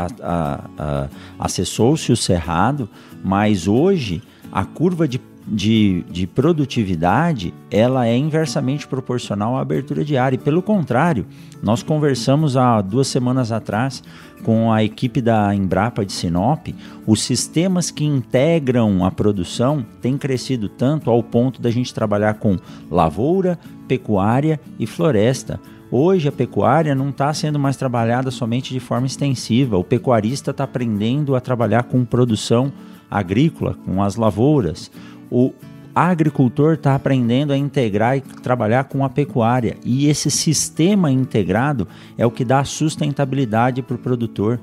acessou-se 1.37 2.11
o 2.11 2.17
cerrado, 2.17 2.89
mas 3.23 3.67
hoje 3.67 4.19
a 4.51 4.65
curva 4.65 5.07
de 5.07 5.19
de, 5.47 6.03
de 6.09 6.25
produtividade 6.25 7.53
ela 7.69 8.07
é 8.07 8.15
inversamente 8.15 8.87
proporcional 8.87 9.57
à 9.57 9.61
abertura 9.61 10.03
de 10.05 10.17
área. 10.17 10.35
E 10.35 10.39
pelo 10.39 10.61
contrário, 10.61 11.25
nós 11.61 11.83
conversamos 11.83 12.55
há 12.55 12.81
duas 12.81 13.07
semanas 13.07 13.51
atrás 13.51 14.03
com 14.43 14.71
a 14.71 14.83
equipe 14.83 15.21
da 15.21 15.55
Embrapa 15.55 16.05
de 16.05 16.11
Sinop, 16.11 16.67
os 17.07 17.21
sistemas 17.21 17.89
que 17.89 18.03
integram 18.03 19.05
a 19.05 19.11
produção 19.11 19.85
têm 20.01 20.17
crescido 20.17 20.67
tanto 20.67 21.09
ao 21.09 21.23
ponto 21.23 21.61
da 21.61 21.71
gente 21.71 21.93
trabalhar 21.93 22.35
com 22.35 22.57
lavoura, 22.91 23.57
pecuária 23.87 24.59
e 24.77 24.85
floresta. 24.85 25.59
Hoje 25.89 26.27
a 26.27 26.31
pecuária 26.31 26.95
não 26.95 27.09
está 27.09 27.33
sendo 27.33 27.59
mais 27.59 27.77
trabalhada 27.77 28.31
somente 28.31 28.73
de 28.73 28.79
forma 28.79 29.07
extensiva. 29.07 29.77
O 29.77 29.83
pecuarista 29.83 30.51
está 30.51 30.63
aprendendo 30.63 31.35
a 31.35 31.39
trabalhar 31.39 31.83
com 31.83 32.03
produção 32.03 32.73
agrícola, 33.09 33.75
com 33.85 34.01
as 34.01 34.15
lavouras 34.15 34.91
o 35.33 35.51
agricultor 35.95 36.75
está 36.75 36.93
aprendendo 36.93 37.51
a 37.51 37.57
integrar 37.57 38.15
e 38.15 38.21
trabalhar 38.21 38.83
com 38.83 39.03
a 39.03 39.09
pecuária. 39.09 39.77
E 39.83 40.07
esse 40.07 40.29
sistema 40.29 41.11
integrado 41.11 41.87
é 42.15 42.25
o 42.25 42.29
que 42.31 42.45
dá 42.45 42.63
sustentabilidade 42.63 43.81
para 43.81 43.95
o 43.95 43.99
produtor, 43.99 44.59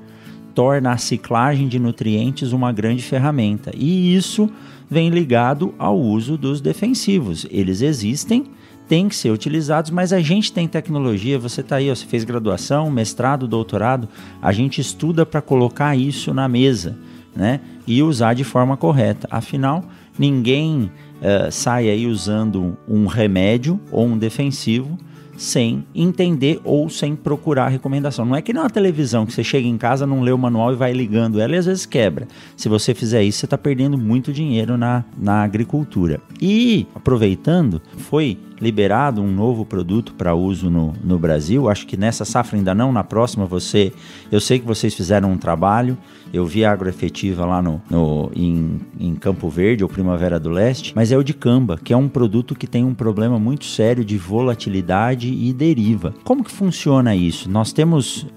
torna 0.55 0.93
a 0.93 0.97
ciclagem 0.97 1.67
de 1.67 1.77
nutrientes 1.77 2.53
uma 2.53 2.71
grande 2.71 3.03
ferramenta. 3.03 3.71
E 3.75 4.15
isso 4.15 4.49
vem 4.89 5.09
ligado 5.09 5.73
ao 5.77 5.99
uso 5.99 6.37
dos 6.37 6.61
defensivos. 6.61 7.45
Eles 7.51 7.81
existem, 7.81 8.45
têm 8.87 9.09
que 9.09 9.15
ser 9.15 9.31
utilizados, 9.31 9.91
mas 9.91 10.13
a 10.13 10.21
gente 10.21 10.53
tem 10.53 10.69
tecnologia. 10.69 11.37
Você 11.37 11.59
está 11.59 11.77
aí, 11.77 11.91
ó, 11.91 11.95
você 11.95 12.05
fez 12.05 12.23
graduação, 12.23 12.89
mestrado, 12.89 13.45
doutorado, 13.45 14.07
a 14.41 14.53
gente 14.53 14.79
estuda 14.79 15.25
para 15.25 15.41
colocar 15.41 15.97
isso 15.97 16.33
na 16.33 16.47
mesa. 16.47 16.97
Né? 17.33 17.61
E 17.87 18.03
usar 18.03 18.33
de 18.33 18.43
forma 18.43 18.75
correta. 18.75 19.25
Afinal, 19.31 19.85
ninguém 20.17 20.91
uh, 21.21 21.51
sai 21.51 21.89
aí 21.89 22.07
usando 22.07 22.77
um 22.87 23.05
remédio 23.05 23.79
ou 23.91 24.05
um 24.05 24.17
defensivo 24.17 24.97
sem 25.41 25.83
entender 25.95 26.61
ou 26.63 26.87
sem 26.87 27.15
procurar 27.15 27.67
recomendação. 27.69 28.23
Não 28.25 28.35
é 28.35 28.43
que 28.43 28.53
não 28.53 28.63
a 28.63 28.69
televisão 28.69 29.25
que 29.25 29.33
você 29.33 29.43
chega 29.43 29.67
em 29.67 29.75
casa, 29.75 30.05
não 30.05 30.21
lê 30.21 30.31
o 30.31 30.37
manual 30.37 30.71
e 30.71 30.75
vai 30.75 30.93
ligando 30.93 31.39
ela 31.39 31.55
e 31.55 31.57
às 31.57 31.65
vezes 31.65 31.85
quebra. 31.85 32.27
Se 32.55 32.69
você 32.69 32.93
fizer 32.93 33.23
isso, 33.23 33.39
você 33.39 33.45
está 33.47 33.57
perdendo 33.57 33.97
muito 33.97 34.31
dinheiro 34.31 34.77
na, 34.77 35.03
na 35.17 35.41
agricultura. 35.41 36.21
E, 36.39 36.85
aproveitando, 36.93 37.81
foi 37.97 38.37
liberado 38.61 39.19
um 39.19 39.31
novo 39.31 39.65
produto 39.65 40.13
para 40.13 40.35
uso 40.35 40.69
no, 40.69 40.93
no 41.03 41.17
Brasil. 41.17 41.67
Acho 41.67 41.87
que 41.87 41.97
nessa 41.97 42.23
safra 42.23 42.55
ainda 42.55 42.75
não, 42.75 42.93
na 42.93 43.03
próxima 43.03 43.45
você. 43.47 43.91
Eu 44.31 44.39
sei 44.39 44.59
que 44.59 44.65
vocês 44.65 44.93
fizeram 44.93 45.31
um 45.31 45.37
trabalho. 45.37 45.97
Eu 46.33 46.45
vi 46.45 46.63
a 46.63 46.71
agroefetiva 46.71 47.45
lá 47.45 47.61
no, 47.61 47.81
no 47.89 48.31
em, 48.35 48.79
em 48.99 49.15
Campo 49.15 49.49
Verde 49.49 49.83
ou 49.83 49.89
Primavera 49.89 50.39
do 50.39 50.49
Leste, 50.49 50.93
mas 50.95 51.11
é 51.11 51.17
o 51.17 51.23
de 51.23 51.33
camba, 51.33 51.77
que 51.83 51.93
é 51.93 51.97
um 51.97 52.07
produto 52.07 52.55
que 52.55 52.67
tem 52.67 52.83
um 52.83 52.93
problema 52.93 53.39
muito 53.39 53.65
sério 53.65 54.05
de 54.05 54.17
volatilidade 54.17 55.31
e 55.31 55.51
deriva. 55.53 56.13
Como 56.23 56.43
que 56.43 56.51
funciona 56.51 57.15
isso? 57.15 57.49
Nós 57.49 57.73
temos 57.73 58.27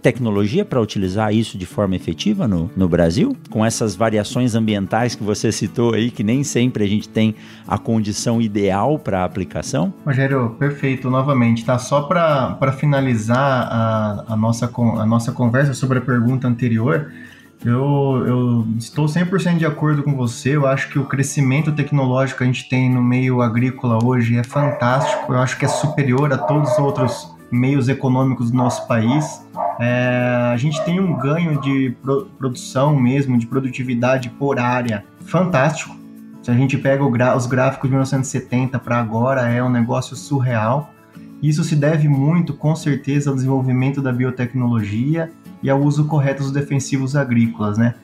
tecnologia 0.00 0.64
para 0.64 0.80
utilizar 0.80 1.34
isso 1.34 1.58
de 1.58 1.66
forma 1.66 1.96
efetiva 1.96 2.48
no, 2.48 2.70
no 2.76 2.88
Brasil? 2.88 3.36
Com 3.50 3.64
essas 3.64 3.94
variações 3.94 4.54
ambientais 4.54 5.14
que 5.14 5.22
você 5.22 5.52
citou 5.52 5.94
aí, 5.94 6.10
que 6.10 6.22
nem 6.22 6.42
sempre 6.44 6.84
a 6.84 6.88
gente 6.88 7.08
tem 7.08 7.34
a 7.66 7.78
condição 7.78 8.40
ideal 8.40 8.98
para 8.98 9.20
a 9.20 9.24
aplicação? 9.24 9.92
Rogério, 10.04 10.56
perfeito. 10.58 11.10
Novamente, 11.10 11.64
tá? 11.64 11.78
Só 11.78 12.02
para 12.02 12.72
finalizar 12.72 13.68
a, 13.70 14.24
a, 14.28 14.36
nossa, 14.36 14.70
a 14.98 15.06
nossa 15.06 15.32
conversa 15.32 15.74
sobre 15.74 15.98
a 15.98 16.00
pergunta 16.00 16.48
anterior, 16.48 17.12
eu, 17.64 18.24
eu 18.26 18.66
estou 18.76 19.06
100% 19.06 19.58
de 19.58 19.66
acordo 19.66 20.02
com 20.02 20.14
você. 20.16 20.56
Eu 20.56 20.66
acho 20.66 20.88
que 20.88 20.98
o 20.98 21.04
crescimento 21.04 21.72
tecnológico 21.72 22.38
que 22.38 22.44
a 22.44 22.46
gente 22.46 22.68
tem 22.68 22.90
no 22.90 23.02
meio 23.02 23.40
agrícola 23.40 24.04
hoje 24.04 24.36
é 24.36 24.42
fantástico. 24.42 25.32
Eu 25.32 25.38
acho 25.38 25.56
que 25.58 25.64
é 25.64 25.68
superior 25.68 26.32
a 26.32 26.38
todos 26.38 26.72
os 26.72 26.78
outros 26.78 27.32
meios 27.50 27.88
econômicos 27.88 28.50
do 28.50 28.56
nosso 28.56 28.86
país. 28.88 29.46
É, 29.78 30.50
a 30.52 30.56
gente 30.56 30.84
tem 30.84 30.98
um 30.98 31.16
ganho 31.16 31.60
de 31.60 31.94
pro, 32.02 32.26
produção 32.38 32.96
mesmo, 32.96 33.38
de 33.38 33.46
produtividade 33.46 34.28
por 34.30 34.58
área 34.58 35.04
fantástico. 35.20 35.96
Se 36.42 36.50
a 36.50 36.54
gente 36.54 36.76
pega 36.76 37.04
os 37.04 37.46
gráficos 37.46 37.88
de 37.88 37.94
1970 37.94 38.78
para 38.80 38.98
agora, 38.98 39.48
é 39.48 39.62
um 39.62 39.70
negócio 39.70 40.16
surreal. 40.16 40.92
Isso 41.40 41.62
se 41.62 41.76
deve 41.76 42.08
muito, 42.08 42.54
com 42.54 42.74
certeza, 42.74 43.30
ao 43.30 43.36
desenvolvimento 43.36 44.02
da 44.02 44.12
biotecnologia 44.12 45.30
e 45.62 45.70
ao 45.70 45.80
uso 45.80 46.06
correto 46.06 46.42
dos 46.42 46.52
defensivos 46.52 47.14
agrícolas, 47.14 47.78
né? 47.78 47.94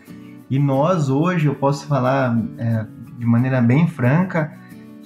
E 0.51 0.59
nós 0.59 1.11
hoje, 1.11 1.47
eu 1.47 1.55
posso 1.55 1.87
falar 1.87 2.39
é, 2.57 2.87
de 3.19 3.27
maneira 3.27 3.61
bem 3.61 3.87
franca, 3.87 4.53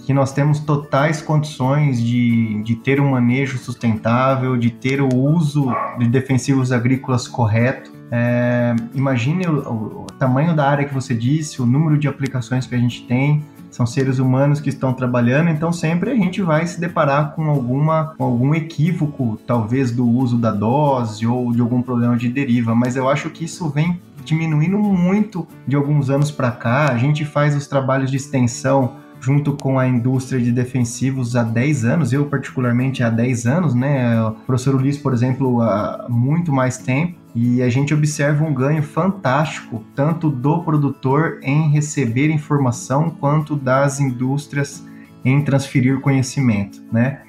que 0.04 0.12
nós 0.12 0.32
temos 0.32 0.60
totais 0.60 1.22
condições 1.22 2.02
de, 2.02 2.62
de 2.62 2.74
ter 2.76 3.00
um 3.00 3.10
manejo 3.10 3.56
sustentável, 3.58 4.56
de 4.56 4.70
ter 4.70 5.00
o 5.00 5.08
uso 5.14 5.72
de 5.98 6.08
defensivos 6.08 6.72
agrícolas 6.72 7.28
correto. 7.28 7.92
É, 8.10 8.74
imagine 8.94 9.46
o, 9.46 10.02
o, 10.02 10.06
tamanho 10.18 10.54
da 10.54 10.68
área 10.68 10.84
que 10.84 10.92
você 10.92 11.14
disse, 11.14 11.62
o 11.62 11.66
número 11.66 11.96
de 11.96 12.08
aplicações 12.08 12.66
que 12.66 12.74
a 12.74 12.78
gente 12.78 13.06
tem, 13.06 13.44
são 13.72 13.87
seres 13.87 14.18
humanos 14.18 14.61
que 14.61 14.68
estão 14.68 14.92
trabalhando, 14.92 15.48
então 15.50 15.72
sempre 15.72 16.11
a 16.11 16.14
gente 16.14 16.40
vai 16.42 16.66
se 16.66 16.78
deparar 16.78 17.32
com 17.35 17.48
alguma 17.48 18.14
com 18.16 18.22
algum 18.22 18.54
equívoco, 18.54 19.40
talvez 19.46 19.90
do 19.90 20.06
uso 20.06 20.38
da 20.38 20.52
dose 20.52 21.26
ou 21.26 21.52
de 21.52 21.61
algum 21.61 21.82
problema 21.82 22.16
de 22.16 22.28
deriva, 22.28 22.74
mas 22.74 22.94
eu 22.94 23.08
acho 23.08 23.30
que 23.30 23.44
isso 23.44 23.68
vem 23.70 24.00
diminuindo 24.24 24.78
muito 24.78 25.46
de 25.66 25.74
alguns 25.74 26.11
anos 26.11 26.30
para 26.30 26.52
cá. 26.52 26.92
A 26.92 26.96
gente 26.96 27.24
faz 27.24 27.56
os 27.56 27.66
trabalhos 27.66 28.11
de 28.11 28.16
extensão 28.16 29.01
junto 29.22 29.52
com 29.52 29.78
a 29.78 29.87
indústria 29.87 30.40
de 30.40 30.50
defensivos 30.50 31.37
há 31.37 31.44
10 31.44 31.85
anos, 31.85 32.12
eu 32.12 32.26
particularmente 32.26 33.04
há 33.04 33.08
10 33.08 33.46
anos, 33.46 33.74
né? 33.74 34.20
O 34.20 34.32
professor 34.32 34.74
Ulisses, 34.74 35.00
por 35.00 35.14
exemplo, 35.14 35.62
há 35.62 36.06
muito 36.08 36.52
mais 36.52 36.76
tempo. 36.76 37.16
E 37.35 37.62
a 37.62 37.70
gente 37.70 37.94
observa 37.94 38.44
um 38.44 38.52
ganho 38.52 38.82
fantástico, 38.82 39.82
tanto 39.94 40.28
do 40.28 40.62
produtor 40.64 41.38
em 41.42 41.70
receber 41.70 42.30
informação, 42.30 43.11
quanto 43.11 43.54
das 43.54 44.00
indústrias 44.00 44.85
em 45.24 45.42
transferir 45.42 46.00
conhecimento, 46.00 46.82
né? 46.92 47.20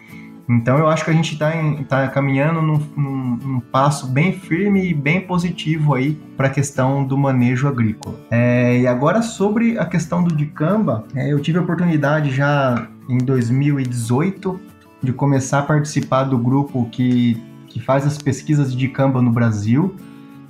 Então 0.48 0.78
eu 0.78 0.88
acho 0.88 1.06
que 1.06 1.12
a 1.12 1.14
gente 1.14 1.34
está 1.34 1.52
tá 1.88 2.08
caminhando 2.10 2.62
num, 2.62 2.80
num, 2.98 3.38
num, 3.38 3.60
passo 3.60 4.08
bem 4.08 4.34
firme 4.34 4.90
e 4.90 4.94
bem 4.94 5.22
positivo 5.22 5.94
aí 5.94 6.16
para 6.36 6.48
a 6.48 6.50
questão 6.50 7.06
do 7.06 7.18
manejo 7.18 7.68
agrícola. 7.68 8.20
É, 8.30 8.80
e 8.80 8.88
agora 8.88 9.22
sobre 9.22 9.78
a 9.78 9.86
questão 9.86 10.24
do 10.24 10.36
dicamba, 10.36 11.06
é, 11.16 11.32
eu 11.32 11.40
tive 11.40 11.60
a 11.60 11.62
oportunidade 11.62 12.32
já 12.32 12.88
em 13.08 13.18
2018 13.18 14.60
de 15.02 15.14
começar 15.14 15.60
a 15.60 15.64
participar 15.64 16.26
do 16.26 16.38
grupo 16.38 16.88
que 16.92 17.42
que 17.74 17.80
faz 17.80 18.06
as 18.06 18.20
pesquisas 18.20 18.72
de 18.72 18.78
dicamba 18.78 19.20
no 19.20 19.32
Brasil. 19.32 19.96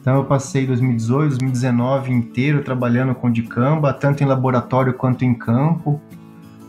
Então 0.02 0.18
eu 0.18 0.26
passei 0.26 0.68
2018, 0.68 1.38
2019 1.38 2.12
inteiro 2.12 2.62
trabalhando 2.62 3.16
com 3.16 3.32
dicamba, 3.32 3.94
tanto 3.94 4.22
em 4.22 4.26
laboratório 4.26 4.94
quanto 4.94 5.24
em 5.24 5.34
campo. 5.34 6.02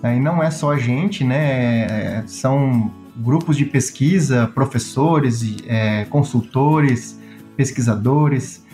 E 0.04 0.20
não 0.20 0.40
é 0.40 0.52
só 0.52 0.72
a 0.72 0.78
gente, 0.78 1.24
né? 1.24 1.86
É, 1.86 2.22
são 2.26 2.92
grupos 3.16 3.56
de 3.56 3.64
pesquisa, 3.64 4.50
professores, 4.54 5.56
é, 5.66 6.04
consultores, 6.06 7.20
pesquisadores, 7.56 8.64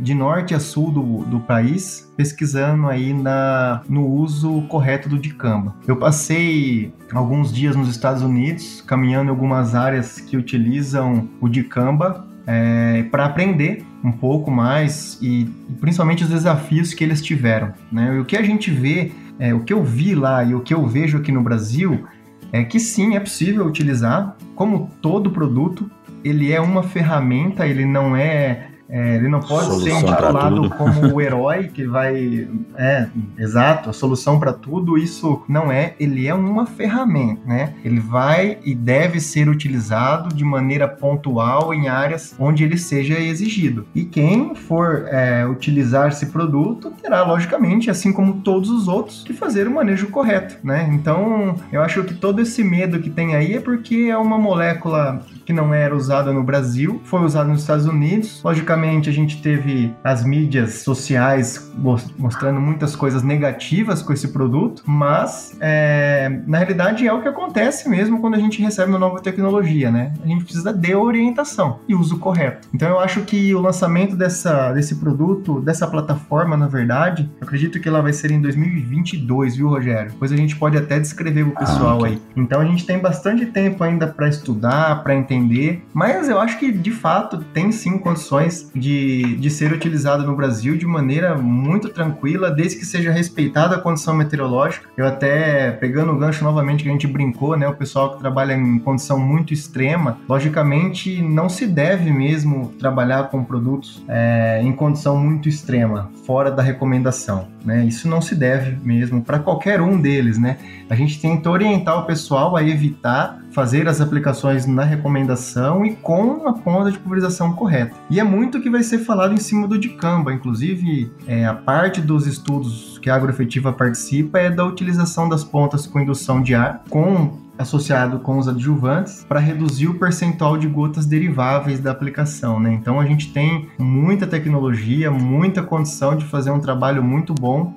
de 0.00 0.14
norte 0.14 0.54
a 0.54 0.60
sul 0.60 0.90
do, 0.90 1.24
do 1.24 1.40
país, 1.40 2.10
pesquisando 2.16 2.88
aí 2.88 3.12
na, 3.12 3.82
no 3.86 4.06
uso 4.06 4.62
correto 4.62 5.10
do 5.10 5.18
dicamba. 5.18 5.76
Eu 5.86 5.96
passei 5.96 6.92
alguns 7.12 7.52
dias 7.52 7.76
nos 7.76 7.88
Estados 7.90 8.22
Unidos, 8.22 8.82
caminhando 8.86 9.26
em 9.26 9.30
algumas 9.30 9.74
áreas 9.74 10.18
que 10.18 10.38
utilizam 10.38 11.28
o 11.38 11.48
dicamba 11.48 12.26
é, 12.46 13.02
para 13.10 13.26
aprender 13.26 13.84
um 14.02 14.10
pouco 14.10 14.50
mais 14.50 15.18
e, 15.20 15.42
e, 15.42 15.72
principalmente 15.80 16.24
os 16.24 16.30
desafios 16.30 16.94
que 16.94 17.04
eles 17.04 17.20
tiveram. 17.20 17.72
Né? 17.90 18.16
E 18.16 18.20
o 18.20 18.24
que 18.24 18.36
a 18.36 18.42
gente 18.42 18.70
vê, 18.70 19.12
é, 19.38 19.52
o 19.52 19.60
que 19.60 19.72
eu 19.72 19.84
vi 19.84 20.14
lá 20.14 20.42
e 20.42 20.54
o 20.54 20.60
que 20.60 20.72
eu 20.72 20.86
vejo 20.86 21.18
aqui 21.18 21.30
no 21.30 21.42
Brasil 21.42 22.06
é 22.52 22.62
que 22.62 22.78
sim, 22.78 23.16
é 23.16 23.20
possível 23.20 23.66
utilizar, 23.66 24.36
como 24.54 24.90
todo 25.00 25.30
produto, 25.30 25.90
ele 26.22 26.52
é 26.52 26.60
uma 26.60 26.82
ferramenta, 26.82 27.66
ele 27.66 27.86
não 27.86 28.14
é 28.14 28.71
é, 28.92 29.16
ele 29.16 29.26
não 29.26 29.40
pode 29.40 29.68
solução 29.68 30.00
ser 30.00 30.06
intitulado 30.06 30.68
como 30.68 31.06
o 31.16 31.20
herói 31.20 31.68
que 31.68 31.86
vai. 31.86 32.46
É, 32.76 33.06
exato, 33.38 33.88
a 33.88 33.92
solução 33.92 34.38
para 34.38 34.52
tudo. 34.52 34.98
Isso 34.98 35.42
não 35.48 35.72
é. 35.72 35.94
Ele 35.98 36.28
é 36.28 36.34
uma 36.34 36.66
ferramenta, 36.66 37.40
né? 37.46 37.72
Ele 37.82 37.98
vai 37.98 38.58
e 38.62 38.74
deve 38.74 39.18
ser 39.18 39.48
utilizado 39.48 40.34
de 40.34 40.44
maneira 40.44 40.86
pontual 40.86 41.72
em 41.72 41.88
áreas 41.88 42.34
onde 42.38 42.64
ele 42.64 42.76
seja 42.76 43.18
exigido. 43.18 43.86
E 43.94 44.04
quem 44.04 44.54
for 44.54 45.06
é, 45.08 45.46
utilizar 45.46 46.08
esse 46.08 46.26
produto 46.26 46.92
terá, 47.00 47.22
logicamente, 47.22 47.90
assim 47.90 48.12
como 48.12 48.42
todos 48.42 48.68
os 48.68 48.88
outros, 48.88 49.22
que 49.24 49.32
fazer 49.32 49.66
o 49.66 49.70
manejo 49.70 50.08
correto, 50.08 50.58
né? 50.62 50.90
Então, 50.92 51.56
eu 51.72 51.80
acho 51.80 52.04
que 52.04 52.12
todo 52.12 52.42
esse 52.42 52.62
medo 52.62 53.00
que 53.00 53.08
tem 53.08 53.34
aí 53.34 53.54
é 53.54 53.60
porque 53.60 54.08
é 54.10 54.18
uma 54.18 54.36
molécula 54.36 55.24
que 55.44 55.52
não 55.52 55.72
era 55.74 55.94
usada 55.94 56.32
no 56.32 56.42
Brasil, 56.42 57.00
foi 57.04 57.20
usada 57.20 57.48
nos 57.48 57.60
Estados 57.60 57.86
Unidos. 57.86 58.40
Logicamente, 58.42 59.08
a 59.08 59.12
gente 59.12 59.42
teve 59.42 59.94
as 60.02 60.24
mídias 60.24 60.82
sociais 60.82 61.70
mostrando 62.18 62.60
muitas 62.60 62.94
coisas 62.94 63.22
negativas 63.22 64.02
com 64.02 64.12
esse 64.12 64.28
produto, 64.28 64.82
mas 64.86 65.56
é, 65.60 66.40
na 66.46 66.58
realidade 66.58 67.06
é 67.06 67.12
o 67.12 67.20
que 67.20 67.28
acontece 67.28 67.88
mesmo 67.88 68.20
quando 68.20 68.34
a 68.34 68.38
gente 68.38 68.62
recebe 68.62 68.90
uma 68.90 68.98
nova 68.98 69.20
tecnologia, 69.20 69.90
né? 69.90 70.12
A 70.22 70.26
gente 70.26 70.44
precisa 70.44 70.72
de 70.72 70.94
orientação 70.94 71.80
e 71.88 71.94
uso 71.94 72.18
correto. 72.18 72.68
Então 72.72 72.88
eu 72.88 73.00
acho 73.00 73.22
que 73.22 73.54
o 73.54 73.60
lançamento 73.60 74.16
dessa, 74.16 74.72
desse 74.72 74.96
produto, 74.96 75.60
dessa 75.60 75.86
plataforma, 75.86 76.56
na 76.56 76.68
verdade, 76.68 77.30
acredito 77.40 77.80
que 77.80 77.88
ela 77.88 78.00
vai 78.00 78.12
ser 78.12 78.30
em 78.30 78.40
2022, 78.40 79.56
viu, 79.56 79.68
Rogério? 79.68 80.12
Depois 80.12 80.32
a 80.32 80.36
gente 80.36 80.56
pode 80.56 80.76
até 80.76 80.98
descrever 81.00 81.42
o 81.42 81.52
pessoal 81.52 82.04
ah, 82.04 82.08
aí. 82.08 82.22
Então 82.36 82.60
a 82.60 82.64
gente 82.64 82.86
tem 82.86 82.98
bastante 82.98 83.46
tempo 83.46 83.82
ainda 83.82 84.06
para 84.06 84.28
estudar, 84.28 85.02
para 85.02 85.14
entender 85.14 85.31
entender, 85.32 85.84
mas 85.92 86.28
eu 86.28 86.38
acho 86.40 86.58
que 86.58 86.70
de 86.70 86.90
fato 86.90 87.38
tem 87.52 87.72
sim 87.72 87.98
condições 87.98 88.70
de, 88.74 89.36
de 89.36 89.50
ser 89.50 89.72
utilizado 89.72 90.24
no 90.24 90.36
Brasil 90.36 90.76
de 90.76 90.86
maneira 90.86 91.36
muito 91.36 91.88
tranquila, 91.88 92.50
desde 92.50 92.78
que 92.78 92.84
seja 92.84 93.10
respeitada 93.10 93.76
a 93.76 93.80
condição 93.80 94.14
meteorológica. 94.14 94.88
Eu 94.96 95.06
até, 95.06 95.70
pegando 95.72 96.12
o 96.12 96.16
gancho 96.16 96.44
novamente 96.44 96.82
que 96.82 96.88
a 96.88 96.92
gente 96.92 97.06
brincou, 97.06 97.56
né, 97.56 97.66
o 97.68 97.74
pessoal 97.74 98.12
que 98.12 98.18
trabalha 98.18 98.54
em 98.54 98.78
condição 98.78 99.18
muito 99.18 99.52
extrema, 99.52 100.18
logicamente 100.28 101.22
não 101.22 101.48
se 101.48 101.66
deve 101.66 102.10
mesmo 102.10 102.72
trabalhar 102.78 103.30
com 103.30 103.44
produtos 103.44 104.04
é, 104.08 104.60
em 104.62 104.72
condição 104.72 105.16
muito 105.16 105.48
extrema, 105.48 106.10
fora 106.26 106.50
da 106.50 106.62
recomendação. 106.62 107.48
Né? 107.64 107.84
Isso 107.84 108.08
não 108.08 108.20
se 108.20 108.34
deve 108.34 108.76
mesmo 108.84 109.22
para 109.22 109.38
qualquer 109.38 109.80
um 109.80 110.00
deles. 110.00 110.38
Né? 110.38 110.58
A 110.88 110.94
gente 110.94 111.20
tenta 111.20 111.50
orientar 111.50 111.98
o 111.98 112.06
pessoal 112.06 112.56
a 112.56 112.62
evitar 112.62 113.41
fazer 113.52 113.88
as 113.88 114.00
aplicações 114.00 114.66
na 114.66 114.82
recomendação 114.82 115.84
e 115.84 115.94
com 115.94 116.48
a 116.48 116.52
ponta 116.52 116.90
de 116.90 116.98
pulverização 116.98 117.52
correta. 117.52 117.94
E 118.10 118.18
é 118.18 118.24
muito 118.24 118.60
que 118.60 118.70
vai 118.70 118.82
ser 118.82 118.98
falado 118.98 119.34
em 119.34 119.38
cima 119.38 119.68
do 119.68 119.78
dicamba, 119.78 120.32
inclusive 120.32 121.10
é, 121.26 121.46
a 121.46 121.54
parte 121.54 122.00
dos 122.00 122.26
estudos 122.26 122.98
que 122.98 123.10
a 123.10 123.14
agroefetiva 123.14 123.72
participa 123.72 124.38
é 124.38 124.50
da 124.50 124.64
utilização 124.64 125.28
das 125.28 125.44
pontas 125.44 125.86
com 125.86 126.00
indução 126.00 126.42
de 126.42 126.54
ar, 126.54 126.82
com 126.88 127.42
associado 127.58 128.18
com 128.18 128.38
os 128.38 128.48
adjuvantes 128.48 129.24
para 129.28 129.38
reduzir 129.38 129.86
o 129.86 129.98
percentual 129.98 130.56
de 130.56 130.66
gotas 130.66 131.06
deriváveis 131.06 131.80
da 131.80 131.90
aplicação, 131.90 132.58
né? 132.58 132.72
Então 132.72 132.98
a 132.98 133.04
gente 133.04 133.32
tem 133.32 133.68
muita 133.78 134.26
tecnologia, 134.26 135.10
muita 135.10 135.62
condição 135.62 136.16
de 136.16 136.24
fazer 136.24 136.50
um 136.50 136.58
trabalho 136.58 137.02
muito 137.02 137.34
bom 137.34 137.74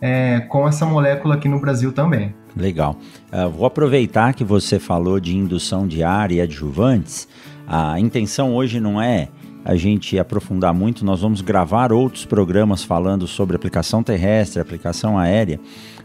é, 0.00 0.40
com 0.40 0.66
essa 0.66 0.84
molécula 0.84 1.36
aqui 1.36 1.48
no 1.48 1.60
Brasil 1.60 1.92
também. 1.92 2.34
Legal. 2.56 2.96
Uh, 3.32 3.48
vou 3.50 3.66
aproveitar 3.66 4.34
que 4.34 4.44
você 4.44 4.78
falou 4.78 5.18
de 5.18 5.34
indução 5.36 5.86
ar 6.02 6.30
e 6.30 6.40
adjuvantes. 6.40 7.26
A 7.66 7.98
intenção 7.98 8.54
hoje 8.54 8.80
não 8.80 9.00
é 9.00 9.28
a 9.64 9.76
gente 9.76 10.18
aprofundar 10.18 10.74
muito, 10.74 11.04
nós 11.04 11.20
vamos 11.20 11.40
gravar 11.40 11.92
outros 11.92 12.24
programas 12.24 12.82
falando 12.82 13.28
sobre 13.28 13.54
aplicação 13.54 14.02
terrestre, 14.02 14.60
aplicação 14.60 15.16
aérea, 15.16 15.60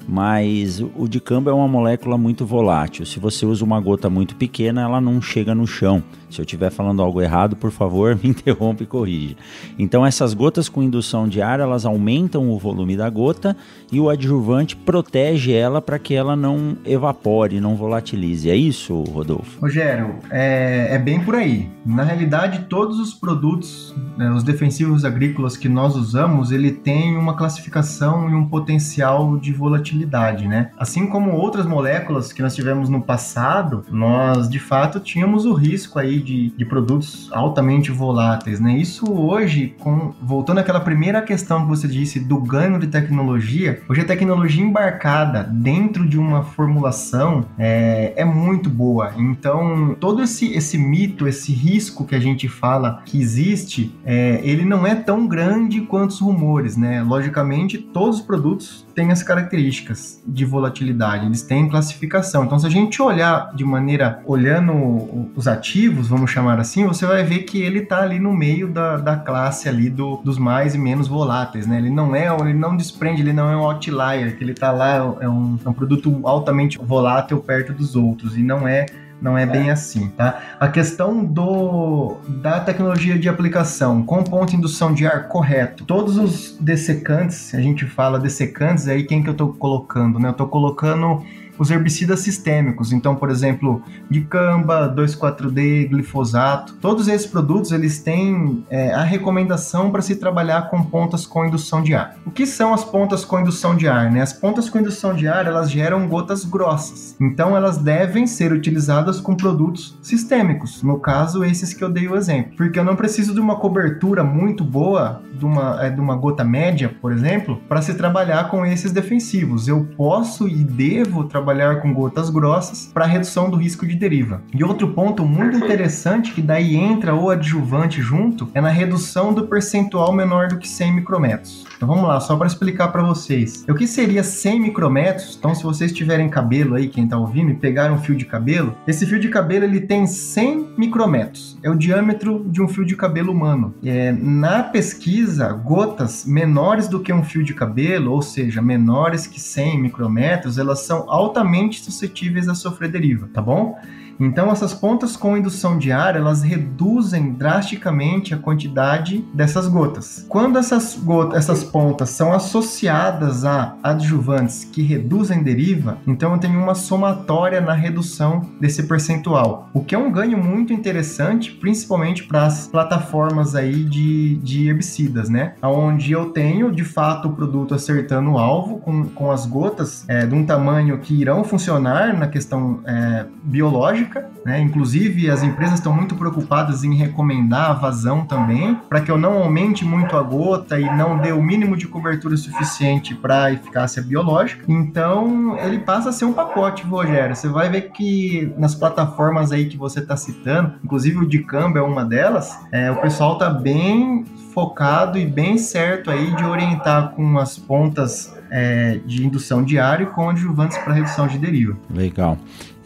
mas 0.07 0.81
o 0.95 1.07
dicamba 1.07 1.51
é 1.51 1.53
uma 1.53 1.67
molécula 1.67 2.17
muito 2.17 2.45
volátil. 2.45 3.05
Se 3.05 3.19
você 3.19 3.45
usa 3.45 3.65
uma 3.65 3.79
gota 3.79 4.09
muito 4.09 4.35
pequena, 4.35 4.81
ela 4.81 5.01
não 5.01 5.21
chega 5.21 5.53
no 5.53 5.67
chão. 5.67 6.01
Se 6.29 6.39
eu 6.39 6.43
estiver 6.43 6.69
falando 6.69 7.01
algo 7.01 7.21
errado, 7.21 7.55
por 7.55 7.71
favor, 7.71 8.17
me 8.21 8.29
interrompa 8.29 8.83
e 8.83 8.85
corrija. 8.85 9.35
Então, 9.77 10.05
essas 10.05 10.33
gotas 10.33 10.69
com 10.69 10.83
indução 10.83 11.27
de 11.27 11.41
ar, 11.41 11.59
elas 11.59 11.85
aumentam 11.85 12.49
o 12.49 12.57
volume 12.57 12.95
da 12.95 13.09
gota 13.09 13.55
e 13.91 13.99
o 13.99 14.09
adjuvante 14.09 14.75
protege 14.75 15.51
ela 15.53 15.81
para 15.81 15.99
que 15.99 16.13
ela 16.13 16.35
não 16.35 16.77
evapore, 16.85 17.59
não 17.59 17.75
volatilize. 17.75 18.49
É 18.49 18.55
isso, 18.55 19.01
Rodolfo? 19.03 19.59
Rogério, 19.61 20.15
é, 20.29 20.95
é 20.95 20.99
bem 20.99 21.19
por 21.23 21.35
aí. 21.35 21.69
Na 21.85 22.03
realidade, 22.03 22.65
todos 22.69 22.99
os 22.99 23.13
produtos, 23.13 23.95
né, 24.17 24.29
os 24.31 24.43
defensivos 24.43 25.05
agrícolas 25.05 25.55
que 25.55 25.69
nós 25.69 25.95
usamos, 25.95 26.51
ele 26.51 26.71
tem 26.71 27.17
uma 27.17 27.35
classificação 27.35 28.29
e 28.29 28.35
um 28.35 28.45
potencial 28.47 29.37
de 29.37 29.53
volatilidade, 29.53 29.96
né? 30.05 30.71
Assim 30.77 31.07
como 31.07 31.31
outras 31.31 31.65
moléculas 31.65 32.31
que 32.33 32.41
nós 32.41 32.55
tivemos 32.55 32.89
no 32.89 33.01
passado, 33.01 33.83
nós 33.89 34.49
de 34.49 34.59
fato 34.59 34.99
tínhamos 34.99 35.45
o 35.45 35.53
risco 35.53 35.99
aí 35.99 36.19
de, 36.19 36.49
de 36.49 36.65
produtos 36.65 37.29
altamente 37.31 37.91
voláteis, 37.91 38.59
né? 38.59 38.77
Isso 38.77 39.11
hoje, 39.11 39.75
com, 39.79 40.13
voltando 40.21 40.59
àquela 40.59 40.79
primeira 40.79 41.21
questão 41.21 41.61
que 41.61 41.67
você 41.67 41.87
disse 41.87 42.19
do 42.19 42.39
ganho 42.39 42.79
de 42.79 42.87
tecnologia, 42.87 43.81
hoje 43.89 44.01
a 44.01 44.05
tecnologia 44.05 44.63
embarcada 44.63 45.43
dentro 45.43 46.07
de 46.07 46.17
uma 46.17 46.43
formulação 46.43 47.45
é, 47.57 48.13
é 48.15 48.25
muito 48.25 48.69
boa. 48.69 49.13
Então, 49.17 49.95
todo 49.99 50.21
esse, 50.23 50.53
esse 50.53 50.77
mito, 50.77 51.27
esse 51.27 51.51
risco 51.53 52.05
que 52.05 52.15
a 52.15 52.19
gente 52.19 52.47
fala 52.47 53.01
que 53.05 53.19
existe, 53.19 53.95
é, 54.05 54.39
ele 54.43 54.65
não 54.65 54.85
é 54.85 54.95
tão 54.95 55.27
grande 55.27 55.81
quanto 55.81 56.11
os 56.11 56.19
rumores, 56.19 56.77
né? 56.77 57.01
Logicamente, 57.01 57.77
todos 57.77 58.19
os 58.19 58.25
produtos 58.25 58.86
têm 58.97 59.11
as 59.11 59.21
características 59.21 60.19
de 60.25 60.43
volatilidade, 60.43 61.27
eles 61.27 61.43
têm 61.43 61.69
classificação. 61.69 62.45
Então, 62.45 62.57
se 62.57 62.65
a 62.65 62.69
gente 62.69 62.99
olhar 62.99 63.53
de 63.53 63.63
maneira, 63.63 64.23
olhando 64.25 65.29
os 65.35 65.47
ativos, 65.47 66.07
vamos 66.07 66.31
chamar 66.31 66.59
assim, 66.59 66.87
você 66.87 67.05
vai 67.05 67.23
ver 67.23 67.43
que 67.43 67.61
ele 67.61 67.81
está 67.81 68.01
ali 68.01 68.19
no 68.19 68.33
meio 68.33 68.67
da, 68.67 68.97
da 68.97 69.15
classe 69.15 69.69
ali 69.69 69.87
do, 69.87 70.17
dos 70.25 70.39
mais 70.39 70.73
e 70.73 70.79
menos 70.79 71.07
voláteis, 71.07 71.67
né? 71.67 71.77
Ele 71.77 71.91
não 71.91 72.15
é, 72.15 72.25
ele 72.41 72.55
não 72.55 72.75
desprende, 72.75 73.21
ele 73.21 73.33
não 73.33 73.47
é 73.51 73.55
um 73.55 73.61
outlier, 73.61 74.35
que 74.35 74.43
ele 74.43 74.53
está 74.53 74.71
lá, 74.71 74.95
é 74.95 75.29
um, 75.29 75.59
é 75.63 75.69
um 75.69 75.73
produto 75.73 76.19
altamente 76.23 76.79
volátil 76.81 77.37
perto 77.37 77.73
dos 77.73 77.95
outros, 77.95 78.35
e 78.35 78.41
não 78.41 78.67
é 78.67 78.87
não 79.21 79.37
é, 79.37 79.43
é, 79.43 79.45
bem 79.45 79.71
assim, 79.71 80.09
tá? 80.09 80.41
A 80.59 80.67
questão 80.67 81.23
do 81.23 82.17
da 82.27 82.59
tecnologia 82.59 83.17
de 83.17 83.27
aplicação 83.27 84.03
com 84.03 84.23
ponto 84.23 84.51
de 84.51 84.55
indução 84.55 84.93
de 84.93 85.05
ar 85.05 85.27
correto. 85.27 85.83
Todos 85.85 86.17
os 86.17 86.57
dessecantes, 86.59 87.53
a 87.53 87.61
gente 87.61 87.85
fala 87.85 88.19
dessecantes, 88.19 88.87
aí 88.87 89.03
quem 89.03 89.23
que 89.23 89.29
eu 89.29 89.33
estou 89.33 89.53
colocando, 89.53 90.19
né? 90.19 90.29
Eu 90.29 90.31
estou 90.31 90.47
colocando 90.47 91.23
os 91.57 91.71
herbicidas 91.71 92.19
sistêmicos. 92.19 92.91
Então, 92.91 93.15
por 93.15 93.29
exemplo, 93.29 93.81
dicamba, 94.09 94.93
2,4-D, 94.95 95.87
glifosato, 95.87 96.73
todos 96.75 97.07
esses 97.07 97.27
produtos 97.27 97.71
eles 97.71 97.99
têm 97.99 98.65
é, 98.69 98.93
a 98.93 99.03
recomendação 99.03 99.91
para 99.91 100.01
se 100.01 100.15
trabalhar 100.15 100.69
com 100.69 100.83
pontas 100.83 101.25
com 101.25 101.45
indução 101.45 101.81
de 101.81 101.93
ar. 101.93 102.15
O 102.25 102.31
que 102.31 102.45
são 102.45 102.73
as 102.73 102.83
pontas 102.83 103.25
com 103.25 103.39
indução 103.39 103.75
de 103.75 103.87
ar? 103.87 104.11
Né? 104.11 104.21
As 104.21 104.33
pontas 104.33 104.69
com 104.69 104.79
indução 104.79 105.13
de 105.13 105.27
ar 105.27 105.45
elas 105.45 105.69
geram 105.69 106.07
gotas 106.07 106.45
grossas, 106.45 107.15
então 107.19 107.55
elas 107.55 107.77
devem 107.77 108.27
ser 108.27 108.51
utilizadas 108.51 109.19
com 109.19 109.35
produtos 109.35 109.97
sistêmicos. 110.01 110.83
No 110.83 110.99
caso, 110.99 111.43
esses 111.43 111.73
que 111.73 111.83
eu 111.83 111.89
dei 111.89 112.07
o 112.07 112.15
exemplo, 112.15 112.53
porque 112.55 112.79
eu 112.79 112.83
não 112.83 112.95
preciso 112.95 113.33
de 113.33 113.39
uma 113.39 113.57
cobertura 113.57 114.23
muito 114.23 114.63
boa 114.63 115.21
de 115.33 115.45
uma, 115.45 115.85
é, 115.85 115.89
de 115.89 115.99
uma 115.99 116.15
gota 116.15 116.43
média, 116.43 116.93
por 117.01 117.11
exemplo, 117.11 117.61
para 117.67 117.81
se 117.81 117.93
trabalhar 117.93 118.49
com 118.49 118.65
esses 118.65 118.91
defensivos. 118.91 119.67
Eu 119.67 119.87
posso 119.95 120.47
e 120.47 120.63
devo 120.63 121.25
trabalhar 121.25 121.46
trabalhar 121.47 121.79
com 121.79 121.93
gotas 121.93 122.29
grossas 122.29 122.91
para 122.93 123.05
redução 123.05 123.49
do 123.49 123.55
risco 123.55 123.87
de 123.87 123.95
deriva. 123.95 124.41
E 124.53 124.65
outro 124.65 124.89
ponto 124.89 125.23
muito 125.23 125.55
interessante 125.55 126.33
que 126.33 126.41
daí 126.41 126.75
entra 126.75 127.15
o 127.15 127.29
adjuvante 127.29 128.01
junto 128.01 128.49
é 128.53 128.59
na 128.59 128.67
redução 128.67 129.33
do 129.33 129.47
percentual 129.47 130.11
menor 130.11 130.49
do 130.49 130.57
que 130.57 130.67
100 130.67 130.95
micrometros. 130.95 131.65
Então 131.77 131.87
vamos 131.87 132.05
lá, 132.05 132.19
só 132.19 132.35
para 132.35 132.47
explicar 132.47 132.89
para 132.89 133.03
vocês. 133.03 133.63
O 133.69 133.73
que 133.73 133.87
seria 133.87 134.23
100 134.23 134.59
micrometros? 134.59 135.37
Então 135.39 135.55
se 135.55 135.63
vocês 135.63 135.93
tiverem 135.93 136.27
cabelo 136.27 136.75
aí, 136.75 136.89
quem 136.89 137.05
está 137.05 137.17
ouvindo, 137.17 137.51
e 137.51 137.55
pegar 137.55 137.91
um 137.93 137.99
fio 137.99 138.15
de 138.15 138.25
cabelo, 138.25 138.75
esse 138.85 139.05
fio 139.05 139.19
de 139.19 139.29
cabelo 139.29 139.63
ele 139.63 139.79
tem 139.79 140.05
100 140.05 140.73
micrometros. 140.77 141.57
É 141.63 141.69
o 141.69 141.75
diâmetro 141.75 142.45
de 142.49 142.61
um 142.61 142.67
fio 142.67 142.85
de 142.85 142.95
cabelo 142.95 143.31
humano. 143.31 143.73
É, 143.85 144.11
na 144.11 144.63
pesquisa, 144.63 145.53
gotas 145.53 146.25
menores 146.25 146.89
do 146.89 146.99
que 146.99 147.13
um 147.13 147.23
fio 147.23 147.43
de 147.43 147.53
cabelo, 147.53 148.11
ou 148.11 148.21
seja, 148.21 148.61
menores 148.61 149.25
que 149.25 149.39
100 149.39 149.81
micrometros, 149.81 150.57
elas 150.57 150.79
são 150.79 151.05
altamente 151.07 151.36
altamente 151.37 151.83
suscetíveis 151.83 152.47
a 152.47 152.55
sofrer 152.55 152.89
deriva, 152.89 153.29
tá 153.31 153.41
bom? 153.41 153.77
Então, 154.19 154.51
essas 154.51 154.73
pontas 154.73 155.15
com 155.15 155.37
indução 155.37 155.77
de 155.77 155.91
ar, 155.91 156.15
elas 156.15 156.41
reduzem 156.41 157.33
drasticamente 157.33 158.33
a 158.33 158.37
quantidade 158.37 159.25
dessas 159.33 159.67
gotas. 159.67 160.25
Quando 160.27 160.57
essas, 160.57 160.95
gotas, 160.95 161.37
essas 161.37 161.63
pontas 161.63 162.09
são 162.09 162.33
associadas 162.33 163.45
a 163.45 163.75
adjuvantes 163.83 164.63
que 164.63 164.81
reduzem 164.81 165.43
deriva, 165.43 165.97
então 166.07 166.33
eu 166.33 166.39
tenho 166.39 166.59
uma 166.59 166.75
somatória 166.75 167.61
na 167.61 167.73
redução 167.73 168.41
desse 168.59 168.83
percentual, 168.83 169.69
o 169.73 169.83
que 169.83 169.95
é 169.95 169.97
um 169.97 170.11
ganho 170.11 170.37
muito 170.37 170.73
interessante, 170.73 171.51
principalmente 171.51 172.23
para 172.23 172.45
as 172.45 172.67
plataformas 172.67 173.55
aí 173.55 173.83
de, 173.83 174.35
de 174.37 174.67
herbicidas, 174.67 175.29
né? 175.29 175.53
Onde 175.61 176.11
eu 176.11 176.29
tenho, 176.29 176.71
de 176.71 176.83
fato, 176.83 177.27
o 177.27 177.33
produto 177.33 177.75
acertando 177.75 178.31
o 178.31 178.37
alvo 178.37 178.79
com, 178.79 179.05
com 179.05 179.31
as 179.31 179.45
gotas 179.45 180.05
é, 180.07 180.25
de 180.25 180.33
um 180.33 180.45
tamanho 180.45 180.97
que 180.99 181.13
irão 181.13 181.43
funcionar 181.43 182.17
na 182.17 182.27
questão 182.27 182.79
é, 182.85 183.25
biológica, 183.43 184.06
né? 184.45 184.61
Inclusive, 184.61 185.29
as 185.29 185.43
empresas 185.43 185.75
estão 185.75 185.93
muito 185.93 186.15
preocupadas 186.15 186.83
em 186.83 186.95
recomendar 186.95 187.71
a 187.71 187.73
vazão 187.73 188.25
também, 188.25 188.79
para 188.87 189.01
que 189.01 189.11
eu 189.11 189.17
não 189.17 189.33
aumente 189.37 189.83
muito 189.83 190.15
a 190.15 190.21
gota 190.21 190.79
e 190.79 190.85
não 190.95 191.17
dê 191.17 191.31
o 191.31 191.41
mínimo 191.41 191.75
de 191.75 191.87
cobertura 191.87 192.37
suficiente 192.37 193.13
para 193.15 193.51
eficácia 193.51 194.01
biológica. 194.01 194.63
Então, 194.67 195.57
ele 195.59 195.79
passa 195.79 196.09
a 196.09 196.11
ser 196.11 196.25
um 196.25 196.33
pacote, 196.33 196.83
Rogério. 196.83 197.35
Você 197.35 197.47
vai 197.47 197.69
ver 197.69 197.91
que 197.91 198.53
nas 198.57 198.75
plataformas 198.75 199.51
aí 199.51 199.65
que 199.65 199.77
você 199.77 199.99
está 199.99 200.15
citando, 200.15 200.73
inclusive 200.83 201.17
o 201.17 201.27
de 201.27 201.39
câmbio 201.39 201.79
é 201.79 201.83
uma 201.83 202.05
delas, 202.05 202.57
é, 202.71 202.89
o 202.91 202.97
pessoal 202.97 203.33
está 203.33 203.49
bem 203.49 204.25
focado 204.53 205.17
e 205.17 205.25
bem 205.25 205.57
certo 205.57 206.09
aí 206.09 206.35
de 206.35 206.43
orientar 206.43 207.11
com 207.11 207.37
as 207.37 207.57
pontas 207.57 208.35
é, 208.49 208.99
de 209.05 209.25
indução 209.25 209.63
diário 209.63 210.07
com 210.07 210.29
adjuvantes 210.29 210.77
para 210.79 210.93
redução 210.93 211.27
de 211.27 211.37
deriva. 211.37 211.77
Legal. 211.93 212.37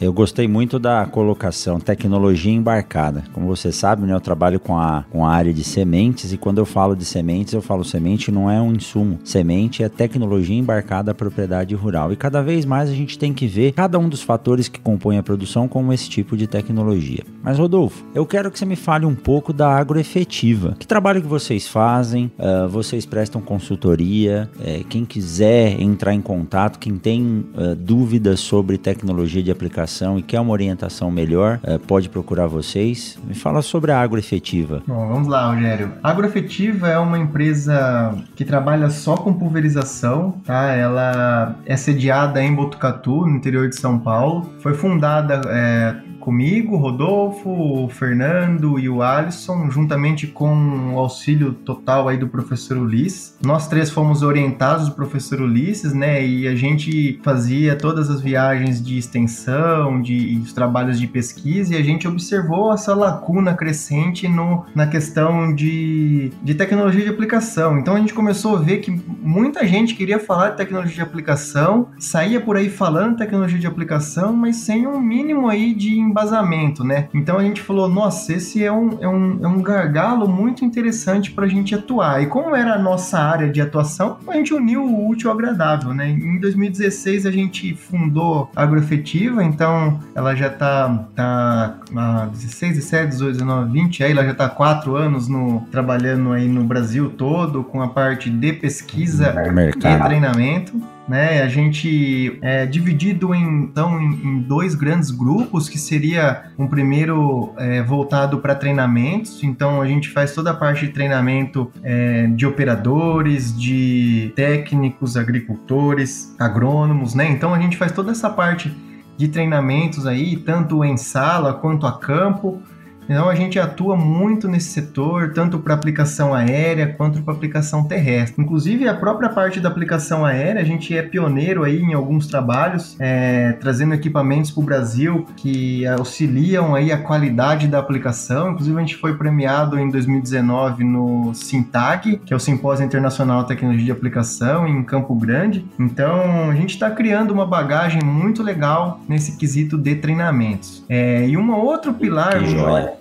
Eu 0.01 0.11
gostei 0.11 0.47
muito 0.47 0.79
da 0.79 1.05
colocação 1.05 1.79
tecnologia 1.79 2.51
embarcada. 2.51 3.23
Como 3.33 3.45
você 3.45 3.71
sabe, 3.71 4.01
né, 4.07 4.15
eu 4.15 4.19
trabalho 4.19 4.59
com 4.59 4.75
a, 4.75 5.05
com 5.11 5.23
a 5.23 5.31
área 5.31 5.53
de 5.53 5.63
sementes 5.63 6.33
e 6.33 6.37
quando 6.37 6.57
eu 6.57 6.65
falo 6.65 6.95
de 6.95 7.05
sementes, 7.05 7.53
eu 7.53 7.61
falo 7.61 7.85
semente 7.85 8.31
não 8.31 8.49
é 8.49 8.59
um 8.59 8.73
insumo. 8.73 9.19
Semente 9.23 9.83
é 9.83 9.89
tecnologia 9.89 10.57
embarcada 10.57 11.11
à 11.11 11.13
propriedade 11.13 11.75
rural. 11.75 12.11
E 12.11 12.15
cada 12.15 12.41
vez 12.41 12.65
mais 12.65 12.89
a 12.89 12.95
gente 12.95 13.19
tem 13.19 13.31
que 13.31 13.45
ver 13.45 13.73
cada 13.73 13.99
um 13.99 14.09
dos 14.09 14.23
fatores 14.23 14.67
que 14.67 14.79
compõem 14.79 15.19
a 15.19 15.23
produção 15.23 15.67
como 15.67 15.93
esse 15.93 16.09
tipo 16.09 16.35
de 16.35 16.47
tecnologia. 16.47 17.23
Mas, 17.43 17.59
Rodolfo, 17.59 18.03
eu 18.15 18.25
quero 18.25 18.49
que 18.49 18.57
você 18.57 18.65
me 18.65 18.75
fale 18.75 19.05
um 19.05 19.13
pouco 19.13 19.53
da 19.53 19.69
agroefetiva. 19.69 20.75
Que 20.79 20.87
trabalho 20.87 21.21
que 21.21 21.27
vocês 21.27 21.67
fazem? 21.67 22.31
Uh, 22.39 22.67
vocês 22.67 23.05
prestam 23.05 23.39
consultoria? 23.39 24.49
Uh, 24.55 24.83
quem 24.85 25.05
quiser 25.05 25.79
entrar 25.79 26.15
em 26.15 26.21
contato, 26.21 26.79
quem 26.79 26.97
tem 26.97 27.45
uh, 27.53 27.75
dúvidas 27.75 28.39
sobre 28.39 28.79
tecnologia 28.79 29.43
de 29.43 29.51
aplicação, 29.51 29.90
e 30.17 30.21
quer 30.21 30.39
uma 30.39 30.51
orientação 30.51 31.11
melhor, 31.11 31.59
é, 31.63 31.77
pode 31.77 32.09
procurar 32.09 32.47
vocês. 32.47 33.19
Me 33.27 33.33
fala 33.33 33.61
sobre 33.61 33.91
a 33.91 33.99
Agroefetiva. 33.99 34.81
Bom, 34.87 35.07
vamos 35.07 35.27
lá, 35.27 35.53
Rogério. 35.53 35.93
A 36.03 36.09
Agroefetiva 36.09 36.87
é 36.87 36.97
uma 36.97 37.17
empresa 37.17 38.15
que 38.35 38.45
trabalha 38.45 38.89
só 38.89 39.15
com 39.15 39.33
pulverização, 39.33 40.35
tá? 40.45 40.71
Ela 40.71 41.55
é 41.65 41.75
sediada 41.75 42.41
em 42.41 42.53
Botucatu, 42.53 43.25
no 43.25 43.35
interior 43.35 43.67
de 43.67 43.75
São 43.75 43.99
Paulo. 43.99 44.49
Foi 44.59 44.73
fundada 44.73 45.41
é, 45.47 45.95
comigo, 46.21 46.77
Rodolfo, 46.77 47.49
o 47.49 47.89
Fernando 47.89 48.79
e 48.79 48.87
o 48.87 49.01
Alisson, 49.01 49.69
juntamente 49.69 50.27
com 50.27 50.93
o 50.93 50.99
auxílio 50.99 51.53
total 51.53 52.07
aí 52.07 52.17
do 52.17 52.27
professor 52.27 52.77
Ulisses. 52.77 53.35
Nós 53.43 53.67
três 53.67 53.89
fomos 53.89 54.21
orientados 54.21 54.87
do 54.87 54.95
professor 54.95 55.41
Ulisses, 55.41 55.93
né? 55.93 56.25
E 56.25 56.47
a 56.47 56.55
gente 56.55 57.19
fazia 57.23 57.75
todas 57.75 58.09
as 58.09 58.21
viagens 58.21 58.81
de 58.81 58.97
extensão, 58.97 60.01
de 60.01 60.39
os 60.41 60.53
trabalhos 60.53 60.99
de 60.99 61.07
pesquisa, 61.07 61.73
e 61.73 61.77
a 61.77 61.83
gente 61.83 62.07
observou 62.07 62.73
essa 62.73 62.95
lacuna 62.95 63.53
crescente 63.53 64.27
no, 64.27 64.65
na 64.75 64.87
questão 64.87 65.53
de, 65.53 66.31
de 66.43 66.53
tecnologia 66.53 67.03
de 67.03 67.09
aplicação. 67.09 67.77
Então 67.77 67.95
a 67.95 67.99
gente 67.99 68.13
começou 68.13 68.55
a 68.55 68.59
ver 68.59 68.77
que 68.77 68.91
muita 69.21 69.65
gente 69.67 69.95
queria 69.95 70.19
falar 70.19 70.51
de 70.51 70.57
tecnologia 70.57 70.95
de 70.95 71.01
aplicação, 71.01 71.89
saía 71.99 72.39
por 72.39 72.55
aí 72.55 72.69
falando 72.69 73.17
tecnologia 73.17 73.59
de 73.59 73.67
aplicação, 73.67 74.33
mas 74.33 74.57
sem 74.57 74.85
um 74.85 74.99
mínimo 74.99 75.49
aí 75.49 75.73
de 75.73 75.99
embasamento, 76.11 76.83
né? 76.83 77.07
Então 77.13 77.37
a 77.37 77.43
gente 77.43 77.61
falou, 77.61 77.89
nossa, 77.89 78.33
esse 78.33 78.63
é 78.63 78.71
um, 78.71 78.97
é 79.01 79.07
um, 79.07 79.39
é 79.43 79.47
um 79.47 79.61
gargalo 79.61 80.27
muito 80.27 80.63
interessante 80.63 81.31
para 81.31 81.45
a 81.45 81.49
gente 81.49 81.73
atuar. 81.73 82.21
E 82.21 82.27
como 82.27 82.55
era 82.55 82.75
a 82.75 82.79
nossa 82.79 83.19
área 83.19 83.49
de 83.49 83.61
atuação, 83.61 84.17
a 84.27 84.33
gente 84.33 84.53
uniu 84.53 84.83
o 84.83 85.09
útil 85.09 85.29
ao 85.29 85.35
agradável, 85.35 85.93
né? 85.93 86.09
Em 86.09 86.39
2016 86.39 87.25
a 87.25 87.31
gente 87.31 87.73
fundou 87.75 88.49
a 88.55 88.63
Agroefetiva, 88.63 89.43
então 89.43 89.99
ela 90.13 90.35
já 90.35 90.47
está 90.47 90.89
tá, 91.15 91.79
tá 91.93 92.25
16, 92.31 92.75
17, 92.75 93.07
18, 93.09 93.33
19, 93.33 93.71
20, 93.71 94.03
aí 94.03 94.11
ela 94.11 94.23
já 94.23 94.31
está 94.31 94.49
quatro 94.49 94.95
anos 94.95 95.27
no, 95.27 95.61
trabalhando 95.71 96.31
aí 96.31 96.47
no 96.47 96.63
Brasil 96.63 97.09
todo 97.09 97.63
com 97.63 97.81
a 97.81 97.87
parte 97.87 98.29
de 98.29 98.53
pesquisa 98.53 99.33
Mercado. 99.51 100.03
e 100.03 100.07
treinamento 100.07 100.81
né? 101.11 101.41
A 101.41 101.47
gente 101.49 102.39
é 102.41 102.65
dividido 102.65 103.35
em, 103.35 103.63
então 103.63 104.01
em, 104.01 104.39
dois 104.47 104.73
grandes 104.75 105.11
grupos, 105.11 105.67
que 105.67 105.77
seria 105.77 106.45
um 106.57 106.67
primeiro 106.67 107.53
é, 107.57 107.83
voltado 107.83 108.39
para 108.39 108.55
treinamentos. 108.55 109.43
Então 109.43 109.81
a 109.81 109.85
gente 109.85 110.07
faz 110.07 110.33
toda 110.33 110.51
a 110.51 110.53
parte 110.53 110.85
de 110.85 110.93
treinamento 110.93 111.69
é, 111.83 112.27
de 112.27 112.45
operadores, 112.45 113.53
de 113.59 114.31
técnicos, 114.37 115.17
agricultores, 115.17 116.33
agrônomos, 116.39 117.13
né? 117.13 117.29
Então 117.29 117.53
a 117.53 117.59
gente 117.59 117.75
faz 117.75 117.91
toda 117.91 118.11
essa 118.11 118.29
parte 118.29 118.73
de 119.17 119.27
treinamentos 119.27 120.07
aí, 120.07 120.37
tanto 120.37 120.81
em 120.85 120.95
sala 120.95 121.55
quanto 121.55 121.85
a 121.85 121.99
campo. 121.99 122.61
Então 123.05 123.29
a 123.29 123.35
gente 123.35 123.59
atua 123.59 123.95
muito 123.95 124.47
nesse 124.47 124.69
setor, 124.69 125.33
tanto 125.33 125.59
para 125.59 125.73
aplicação 125.73 126.33
aérea 126.33 126.87
quanto 126.87 127.21
para 127.21 127.33
aplicação 127.33 127.83
terrestre. 127.83 128.41
Inclusive 128.41 128.87
a 128.87 128.93
própria 128.93 129.29
parte 129.29 129.59
da 129.59 129.69
aplicação 129.69 130.25
aérea, 130.25 130.61
a 130.61 130.65
gente 130.65 130.95
é 130.95 131.01
pioneiro 131.01 131.63
aí 131.63 131.81
em 131.81 131.93
alguns 131.93 132.27
trabalhos, 132.27 132.95
é, 132.99 133.53
trazendo 133.53 133.93
equipamentos 133.93 134.51
para 134.51 134.61
o 134.61 134.63
Brasil 134.63 135.25
que 135.35 135.85
auxiliam 135.87 136.75
aí 136.75 136.91
a 136.91 136.97
qualidade 136.97 137.67
da 137.67 137.79
aplicação. 137.79 138.51
Inclusive 138.51 138.77
a 138.77 138.81
gente 138.81 138.95
foi 138.95 139.15
premiado 139.15 139.77
em 139.79 139.89
2019 139.89 140.83
no 140.83 141.33
SINTAG, 141.33 142.21
que 142.25 142.33
é 142.33 142.35
o 142.35 142.39
Simpósio 142.39 142.85
Internacional 142.85 143.41
de 143.41 143.49
Tecnologia 143.49 143.85
de 143.85 143.91
Aplicação 143.91 144.67
em 144.67 144.83
Campo 144.83 145.13
Grande. 145.15 145.65
Então 145.79 146.49
a 146.49 146.55
gente 146.55 146.71
está 146.71 146.89
criando 146.89 147.31
uma 147.31 147.45
bagagem 147.45 148.01
muito 148.03 148.41
legal 148.43 149.01
nesse 149.07 149.37
quesito 149.37 149.77
de 149.77 149.95
treinamentos. 149.95 150.83
É, 150.87 151.27
e 151.27 151.37
um 151.37 151.51
outro 151.51 151.93
pilar 151.93 152.41